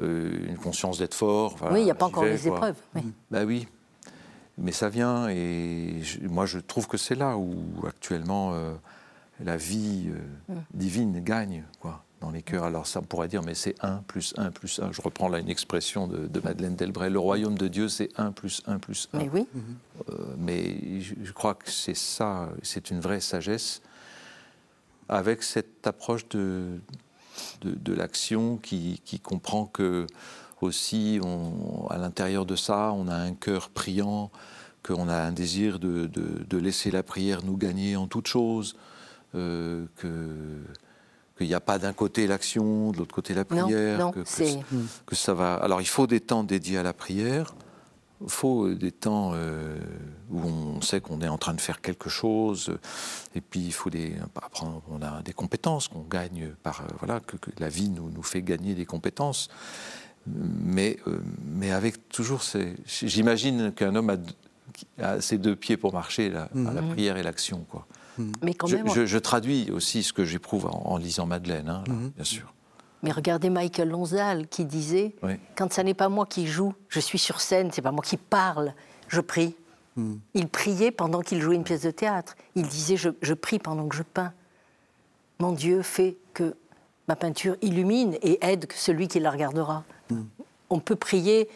[0.02, 1.58] euh, une conscience d'être fort.
[1.72, 2.78] oui, il n'y a pas encore les épreuves.
[2.96, 3.02] Oui.
[3.30, 3.68] Bah oui,
[4.58, 7.54] mais ça vient et moi je trouve que c'est là où
[7.86, 8.74] actuellement euh,
[9.44, 10.10] la vie
[10.48, 10.54] mm.
[10.74, 12.64] divine gagne, quoi dans les cœurs.
[12.64, 14.92] Alors ça, on pourrait dire, mais c'est 1 plus 1 plus 1.
[14.92, 17.10] Je reprends là une expression de, Madeleine Delbray.
[17.10, 19.18] Le royaume de Dieu, c'est 1 plus 1 plus 1.
[19.20, 19.48] Mais oui.
[20.10, 23.82] Euh, mais je, crois que c'est ça, c'est une vraie sagesse,
[25.10, 26.80] avec cette approche de,
[27.62, 30.08] de, l'action qui, qui, comprend que
[30.62, 34.32] aussi, on, à l'intérieur de ça, on a un cœur priant,
[34.82, 38.76] qu'on a un désir de, de, laisser la prière nous gagner en toute chose,
[39.36, 39.86] euh,
[41.38, 44.24] qu'il n'y a pas d'un côté l'action, de l'autre côté la prière, non, que,
[45.06, 45.56] que, ça va.
[45.56, 47.56] Alors il faut des temps dédiés à la prière,
[48.22, 49.80] il faut des temps euh,
[50.32, 52.78] où on sait qu'on est en train de faire quelque chose,
[53.36, 54.16] et puis il faut des.
[54.90, 58.42] on a des compétences qu'on gagne par euh, voilà que, la vie nous, nous fait
[58.42, 59.50] gagner des compétences
[60.26, 60.98] mais,
[61.46, 62.76] mais avec toujours ces.
[62.86, 64.18] J'imagine qu'un homme a
[65.02, 66.90] à ses deux pieds pour marcher, la, la mhm.
[66.90, 67.66] prière et l'action.
[67.70, 67.86] Quoi.
[68.18, 68.32] Mhm.
[68.42, 72.10] Mais quand même, je, traduis aussi ce que j'éprouve en, lisant Madeleine, hein, mhm.
[72.10, 72.54] bien sûr.
[73.02, 75.14] Mais regardez Michael Lonzal qui disait
[75.58, 78.16] quand ça n'est pas moi qui joue, je suis sur scène, c'est pas moi qui
[78.16, 78.74] parle,
[79.10, 79.56] je prie.
[80.34, 82.36] Il priait pendant qu'il jouait une pièce de théâtre.
[82.56, 84.34] Il disait je, je, prie pendant que je peins.
[85.40, 86.56] Mon Dieu fait que
[87.08, 89.84] ma peinture illumine et aide celui qui la regardera.
[90.70, 91.48] On peut prier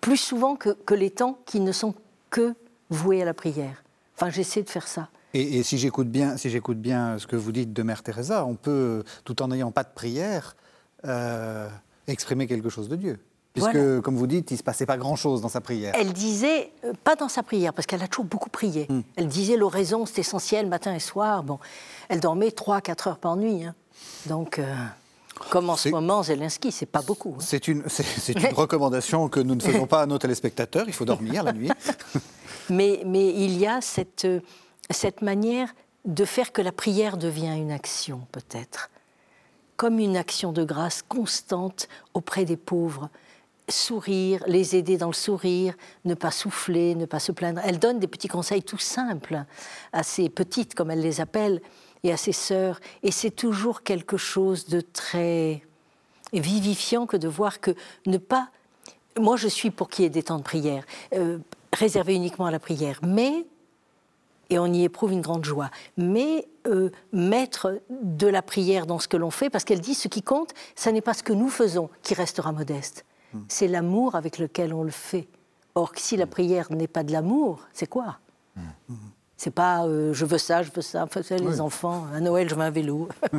[0.00, 1.94] plus souvent que, que les temps qui ne sont
[2.30, 2.54] que
[2.88, 3.82] voué à la prière.
[4.16, 5.08] Enfin, j'essaie de faire ça.
[5.32, 8.54] Et, si j'écoute bien, si j'écoute bien ce que vous dites de Mère Teresa, on
[8.54, 10.56] peut, tout en n'ayant pas de prière,
[11.06, 11.68] euh,
[12.06, 13.20] exprimer quelque chose de Dieu.
[13.52, 15.92] Puisque, comme vous dites, il ne se passait pas grand-chose dans sa prière.
[15.96, 18.86] Elle disait, euh, pas dans sa prière, parce qu'elle a toujours beaucoup prié.
[18.88, 19.00] Hmm.
[19.16, 21.42] Elle disait l'oraison, c'est essentiel, matin et soir.
[21.42, 21.58] Bon,
[22.08, 23.64] elle dormait 3-4 heures par nuit.
[23.64, 23.74] Hein.
[24.26, 24.72] Donc, euh,
[25.50, 27.34] comme en ce moment, Zelensky, c'est pas beaucoup.
[27.36, 27.44] Hein.
[27.44, 27.82] C'est une,
[28.28, 30.84] une recommandation que nous ne faisons pas à nos téléspectateurs.
[30.86, 31.70] Il faut dormir la nuit.
[32.70, 34.28] mais, mais il y a cette,
[34.90, 35.72] cette manière
[36.04, 38.90] de faire que la prière devient une action, peut-être.
[39.76, 43.08] Comme une action de grâce constante auprès des pauvres.
[43.68, 45.74] Sourire, les aider dans le sourire,
[46.04, 47.60] ne pas souffler, ne pas se plaindre.
[47.64, 49.44] Elle donne des petits conseils tout simples
[49.92, 51.60] à ces petites, comme elle les appelle,
[52.02, 52.80] et à ses sœurs.
[53.02, 55.62] Et c'est toujours quelque chose de très
[56.32, 57.72] vivifiant que de voir que
[58.06, 58.48] ne pas...
[59.18, 60.84] Moi, je suis pour qu'il y ait des temps de prière,
[61.14, 61.38] euh,
[61.72, 63.44] réservés uniquement à la prière, mais,
[64.50, 69.08] et on y éprouve une grande joie, mais euh, mettre de la prière dans ce
[69.08, 71.48] que l'on fait, parce qu'elle dit ce qui compte, ce n'est pas ce que nous
[71.48, 73.40] faisons qui restera modeste, hmm.
[73.48, 75.28] c'est l'amour avec lequel on le fait.
[75.76, 78.18] Or, si la prière n'est pas de l'amour, c'est quoi?
[78.56, 78.94] Hmm.
[79.36, 81.04] C'est pas euh, je veux ça, je veux ça.
[81.04, 83.08] Enfin, les enfants, à Noël, je veux un vélo.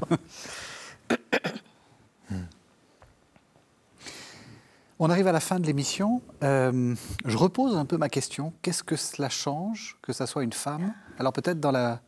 [5.03, 6.21] On arrive à la fin de l'émission.
[6.43, 6.93] Euh,
[7.25, 8.53] je repose un peu ma question.
[8.61, 12.01] Qu'est-ce que cela change que ça soit une femme Alors peut-être dans la,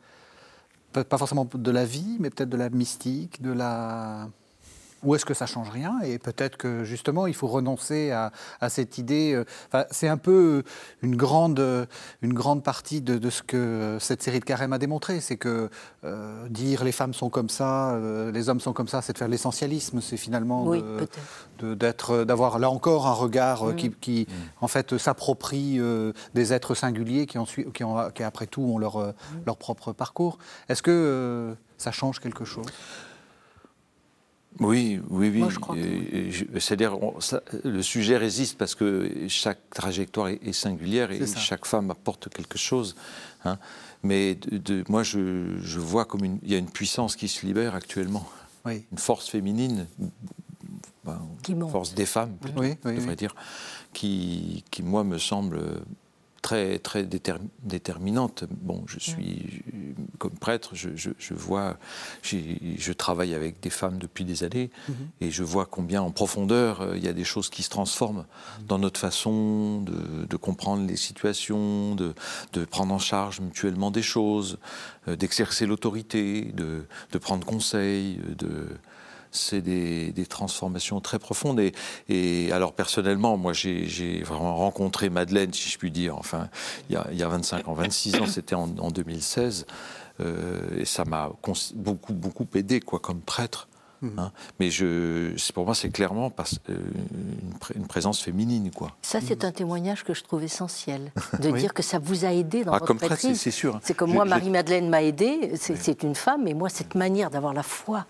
[0.92, 4.28] pas forcément de la vie, mais peut-être de la mystique, de la
[5.04, 8.32] ou est-ce que ça change rien Et peut-être que justement, il faut renoncer à,
[8.70, 9.34] cette idée.
[9.34, 10.64] Euh, enfin, c'est un peu
[11.02, 11.88] une grande,
[12.22, 15.20] une grande partie de, ce que cette série de Carême a démontré.
[15.20, 15.70] C'est que
[16.04, 19.18] euh, dire les femmes sont comme ça, euh, les hommes sont comme ça, c'est de
[19.18, 20.02] faire l'essentialisme.
[20.02, 20.74] C'est finalement
[21.62, 23.76] d'être, d'avoir là encore un regard mm.
[24.00, 24.28] qui,
[24.62, 25.80] en fait, s'approprie
[26.34, 29.14] des êtres singuliers qui, ont, qui, ont, qui, après tout, ont leur, mm.
[29.46, 30.38] leur propre parcours.
[30.70, 32.66] Est-ce que ça change quelque chose?
[34.60, 36.60] Oui, oui, oui.
[36.60, 36.98] C'est-à-dire,
[37.64, 42.96] le sujet résiste parce que chaque trajectoire est, singulière et chaque femme apporte quelque chose.
[43.46, 43.58] Hein.
[44.04, 48.28] Mais de, moi, je, vois comme il y a une puissance qui se libère actuellement.
[48.66, 49.88] Une force féminine,
[51.04, 51.20] ben,
[51.70, 53.36] force des femmes, oui, je devrais dire,
[53.92, 55.60] qui, qui, moi, me semble
[56.44, 57.08] très, très
[57.64, 58.44] déterminante.
[58.52, 59.64] Bon, je suis,
[60.20, 61.78] comme prêtre, je, je, vois,
[62.22, 64.96] je travaille avec des femmes depuis des années, mhm.
[65.22, 68.26] et je vois combien en profondeur euh, il y a des choses qui se transforment
[68.68, 72.14] dans notre façon de, de comprendre les situations, de,
[72.52, 74.60] de, prendre en charge mutuellement des choses,
[75.08, 78.68] euh, d'exercer l'autorité, de, de, prendre conseil, de
[79.34, 81.62] c'est des, transformations très profondes.
[82.10, 86.48] Et, alors personnellement, moi j'ai vraiment rencontré Madeleine, si je puis dire, enfin,
[86.90, 89.66] il y a, 25 ans, 26 ans, c'était en, 2016.
[90.20, 91.32] Euh, et ça m'a
[91.74, 93.68] beaucoup, beaucoup aidé quoi, comme prêtre.
[94.04, 94.20] Mmh.
[94.20, 94.32] Hein.
[94.60, 96.32] Mais je, pour moi, c'est clairement
[96.70, 96.76] euh,
[97.76, 98.70] une, présence féminine.
[98.70, 98.92] Quoi.
[99.02, 102.66] Ça, c'est un témoignage que je trouve essentiel, de dire que ça vous a aidé
[102.66, 103.80] dans ah, votre comme prêtre, c'est sûr.
[103.82, 107.64] C'est comme moi, Marie-Madeleine m'a aidé, c'est une femme, mais moi, cette manière d'avoir la
[107.64, 108.06] foi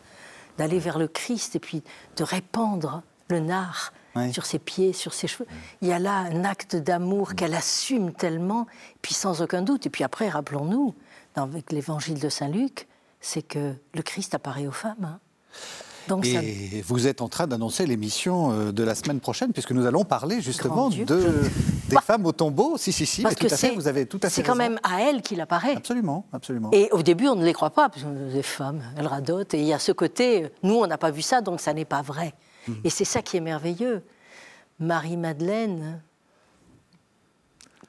[0.57, 1.83] d'aller vers le Christ et puis
[2.17, 3.93] de répandre le nard
[4.31, 5.47] sur ses pieds, sur ses cheveux.
[5.81, 8.67] Il y a là un acte d'amour qu'elle assume tellement,
[9.01, 9.87] puis sans aucun doute.
[9.87, 10.93] Et puis après, rappelons-nous,
[11.35, 12.87] avec l'évangile de Saint Luc,
[13.21, 15.05] c'est que le Christ apparaît aux femmes.
[15.05, 15.19] Hein.
[16.07, 19.85] Donc et vous êtes en train d'annoncer l'émission euh, de la semaine prochaine, puisque nous
[19.85, 21.05] allons parler justement de,
[21.89, 22.77] des femmes au tombeau.
[22.77, 24.79] Si, si, si, Parce tout à fait, vous avez tout à fait C'est quand même
[24.83, 25.75] à elle qu'il apparaît.
[25.75, 26.69] Absolument, absolument.
[26.71, 29.53] Et au début, on ne les croit pas, parce que des femmes, elles radotent.
[29.53, 31.85] Et il y a ce côté, nous, on n'a pas vu ça, donc ça n'est
[31.85, 32.33] pas vrai.
[32.67, 32.73] Hmm.
[32.83, 34.03] Et c'est ça qui est merveilleux.
[34.79, 36.01] Marie-Madeleine,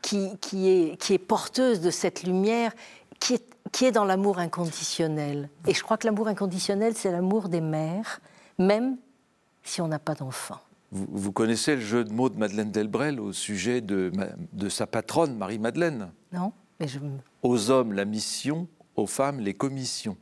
[0.02, 2.72] qui, qui, est, qui est porteuse de cette lumière,
[3.18, 5.48] qui est qui est dans l'amour inconditionnel.
[5.66, 8.20] Et je crois que l'amour inconditionnel, c'est l'amour des mères,
[8.58, 8.96] même
[9.62, 10.60] si on n'a pas d'enfants.
[10.92, 14.12] Vous, connaissez le jeu de mots de Madeleine Delbrel au sujet de,
[14.52, 16.12] de sa patronne, Marie-Madeleine?
[16.32, 17.00] Non, mais je...
[17.42, 20.16] Aux hommes, la mission, aux femmes, les commissions.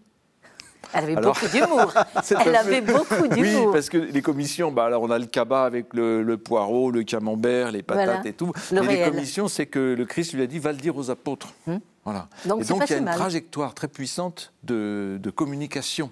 [0.94, 1.92] Elle avait beaucoup d'humour.
[2.46, 3.66] Elle avait beaucoup d'humour.
[3.66, 7.02] Oui, parce que les commissions, bah alors on a le cabas avec le, poireau, le
[7.02, 8.52] camembert, les patates et tout.
[8.72, 11.52] Mais les commissions, c'est que le Christ lui a dit va le dire aux apôtres.
[11.66, 12.28] Hmm voilà.
[12.46, 16.10] Donc, et donc il y a une trajectoire très puissante de, communication.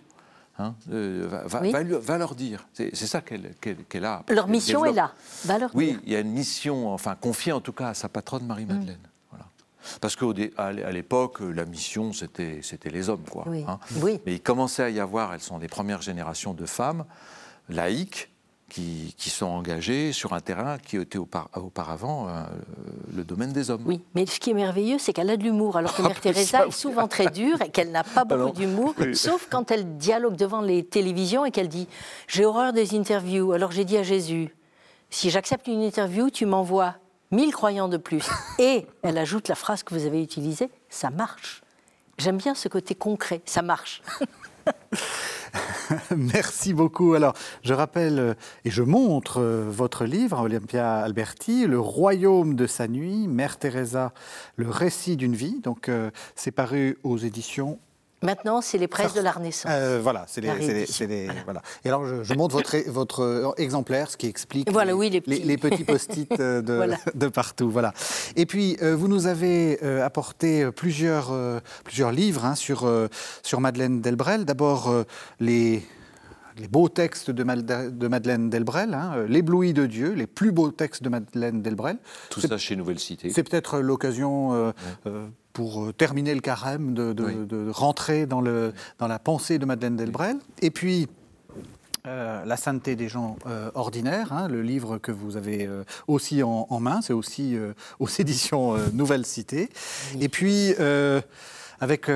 [0.59, 2.68] Hein, va, leur dire.
[2.74, 4.24] C'est ça qu'elle a.
[4.28, 5.12] Leur mission est là.
[5.47, 6.01] Va leur oui, dire.
[6.05, 8.99] il y a une mission, enfin confiée en tout cas à sa patronne Marie-Madeleine.
[8.99, 9.30] Mm.
[9.30, 9.47] Voilà.
[10.01, 13.24] Parce qu'à l'époque, la mission, c'était les hommes.
[13.30, 13.78] Quoi, hein.
[14.03, 14.20] oui.
[14.26, 17.05] Mais il commençait à y avoir, elles sont des premières générations de femmes
[17.70, 18.30] laïques,
[18.71, 22.45] qui, sont engagés sur un terrain qui était auparavant euh,
[23.14, 23.83] le domaine des hommes.
[23.85, 26.21] Oui, mais ce qui est merveilleux, c'est qu'elle a de l'humour, alors que ah, Mère
[26.21, 30.37] Teresa est souvent très dure et qu'elle n'a pas beaucoup d'humour, sauf quand elle dialogue
[30.37, 31.89] devant les télévisions et qu'elle dit
[32.29, 34.55] J'ai horreur des interviews, alors j'ai dit à Jésus
[35.11, 36.95] Si j'accepte une interview, tu m'envoies
[37.31, 38.25] mille croyants de plus.
[38.59, 41.62] Et elle ajoute la phrase que vous avez utilisée Ça marche.
[42.18, 44.03] J'aime bien ce côté concret, ça marche.
[46.17, 47.15] Merci beaucoup.
[47.15, 48.35] Alors, je rappelle euh,
[48.65, 54.13] et je montre euh, votre livre, Olympia Alberti, Le royaume de sa nuit, Mère Teresa,
[54.57, 55.61] le récit d'une vie.
[55.63, 57.79] Donc, euh, c'est paru aux éditions
[58.23, 59.71] Maintenant, c'est les presses de la Renaissance.
[59.75, 61.62] Euh, voilà, c'est les, voilà.
[61.85, 65.43] Et alors, je, montre votre, votre exemplaire, ce qui explique voilà, les, oui, les, petits,
[65.43, 67.71] les, petits post-it euh, de, de, partout.
[67.71, 67.95] Voilà.
[68.37, 71.33] Et puis, euh, vous nous avez apporté plusieurs,
[71.85, 72.91] plusieurs livres hein, sur,
[73.43, 74.45] sur Madeleine Delbrel.
[74.45, 74.93] D'abord,
[75.39, 75.83] les
[76.61, 81.09] les beaux textes de, Madeleine Delbrel, hein, l'ébloui de Dieu, les plus beaux textes de
[81.09, 81.99] Madeleine Delbrel.
[82.29, 83.31] Tout ça chez Nouvelle Cité.
[83.31, 84.73] C'est peut-être l'occasion
[85.07, 85.27] euh,
[85.97, 90.37] terminer le carême, de, rentrer dans, le, dans la pensée de Madeleine Delbrel.
[90.63, 91.09] Et puis,
[92.07, 95.69] euh, La sainteté des gens euh, ordinaires, hein, le livre que vous avez
[96.07, 97.59] aussi en, main, c'est aussi
[97.99, 99.69] aux éditions Nouvelle Cité.
[100.19, 100.75] Et puis,
[101.81, 102.11] avec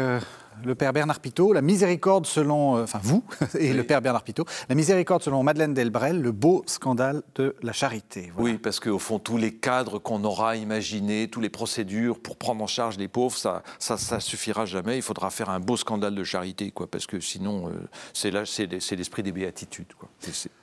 [0.64, 3.24] le père Bernard Pitot, la miséricorde selon, euh, enfin vous
[3.59, 7.72] et le père Bernard Pitot, la miséricorde selon Madeleine Delbrel, le beau scandale de la
[7.72, 8.32] charité.
[8.38, 12.62] Oui, parce qu'au fond, tous les cadres qu'on aura imaginés, toutes les procédures pour prendre
[12.62, 14.96] en charge les pauvres, ça, ça, ça suffira jamais.
[14.96, 17.72] Il faudra faire un beau scandale de charité, quoi, parce que sinon, euh,
[18.12, 19.86] c'est là, c'est l'esprit des béatitudes.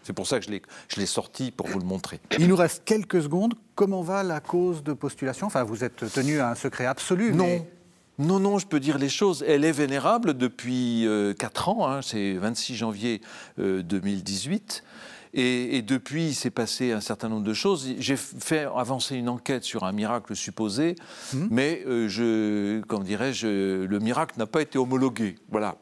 [0.04, 2.20] C'est pour ça que je l'ai sorti pour vous le montrer.
[2.38, 3.54] Il nous reste quelques secondes.
[3.76, 5.48] Comment va la cause de postulation?
[5.48, 7.34] Enfin, vous êtes tenu à un secret absolu.
[7.34, 7.66] Non.
[8.22, 9.44] Non, non, je peux dire les choses.
[9.48, 13.22] Elle est vénérable depuis euh, 4 ans, hein, c'est 26 janvier
[13.58, 14.84] 2018.
[14.86, 14.92] Euh,
[15.34, 17.88] et, depuis, il s'est passé un certain nombre de choses.
[17.98, 20.96] J'ai fait avancer une enquête sur un miracle supposé,
[21.34, 21.48] hmm.
[21.50, 25.36] mais euh, je, comme dirais-je, le miracle n'a pas été homologué.
[25.50, 25.78] Voilà.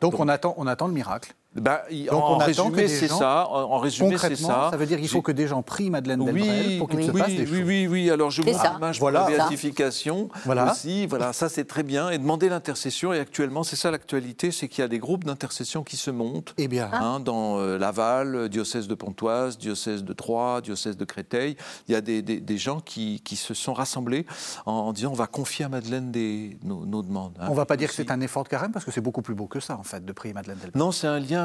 [0.00, 3.48] Donc, on, attend, on attend le miracle bah, en, résumé, c'est ça.
[3.48, 4.68] En, résumé, c'est ça.
[4.70, 7.12] Ça veut dire qu'il faut que des gens prient Madeleine Delbrel pour qu'il oui, se
[7.12, 7.66] passe des oui, choses.
[7.66, 9.20] Oui, oui, Alors je vous image voilà.
[9.20, 10.72] pour la béatification voilà.
[10.72, 11.06] aussi.
[11.06, 12.10] Voilà, ça c'est très bien.
[12.10, 13.12] Et demander l'intercession.
[13.12, 16.54] Et actuellement, c'est ça l'actualité, c'est qu'il y a des groupes d'intercession qui se montent.
[16.58, 16.90] Eh bien.
[16.92, 21.56] Hein, dans euh, Laval, diocèse de Pontoise, diocèse de Troyes, diocèse de Créteil.
[21.88, 24.26] Il y a des, des, gens qui, qui, se sont rassemblés
[24.66, 27.36] en, disant on va confier à Madeleine des, nos, demandes.
[27.40, 27.46] Hein.
[27.48, 29.22] on ne va pas dire que c'est un effort de carême parce que c'est beaucoup
[29.22, 30.80] plus beau que ça en fait de prier Madeleine Delbrel.
[30.80, 31.43] Non, c'est un lien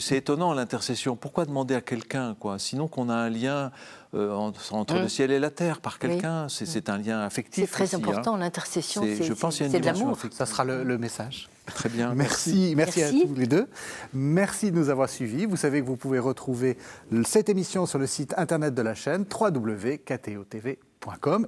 [0.00, 1.16] c'est étonnant l'intercession.
[1.16, 2.58] Pourquoi demander à quelqu'un, quoi?
[2.58, 3.70] Sinon qu'on a un lien
[4.14, 5.08] euh, entre le mmh.
[5.08, 7.64] ciel et la terre par quelqu'un, c'est un lien affectif.
[7.64, 7.98] C'est très hein.
[7.98, 9.02] important l'intercession.
[9.04, 11.48] Je pense qu'il y a une dimension Ça sera le, message.
[11.66, 12.12] Très bien.
[12.14, 13.68] Merci, merci, à tous les deux.
[14.12, 15.46] Merci de nous avoir suivis.
[15.46, 16.76] Vous savez que vous pouvez retrouver
[17.24, 20.80] cette émission sur le site internet de la chaîne www.ktotv.com.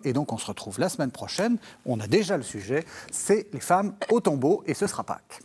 [0.04, 1.58] Et donc on se retrouve la semaine prochaine.
[1.84, 5.40] On a déjà le sujet, c'est les femmes au tombeau et ce sera Pâques.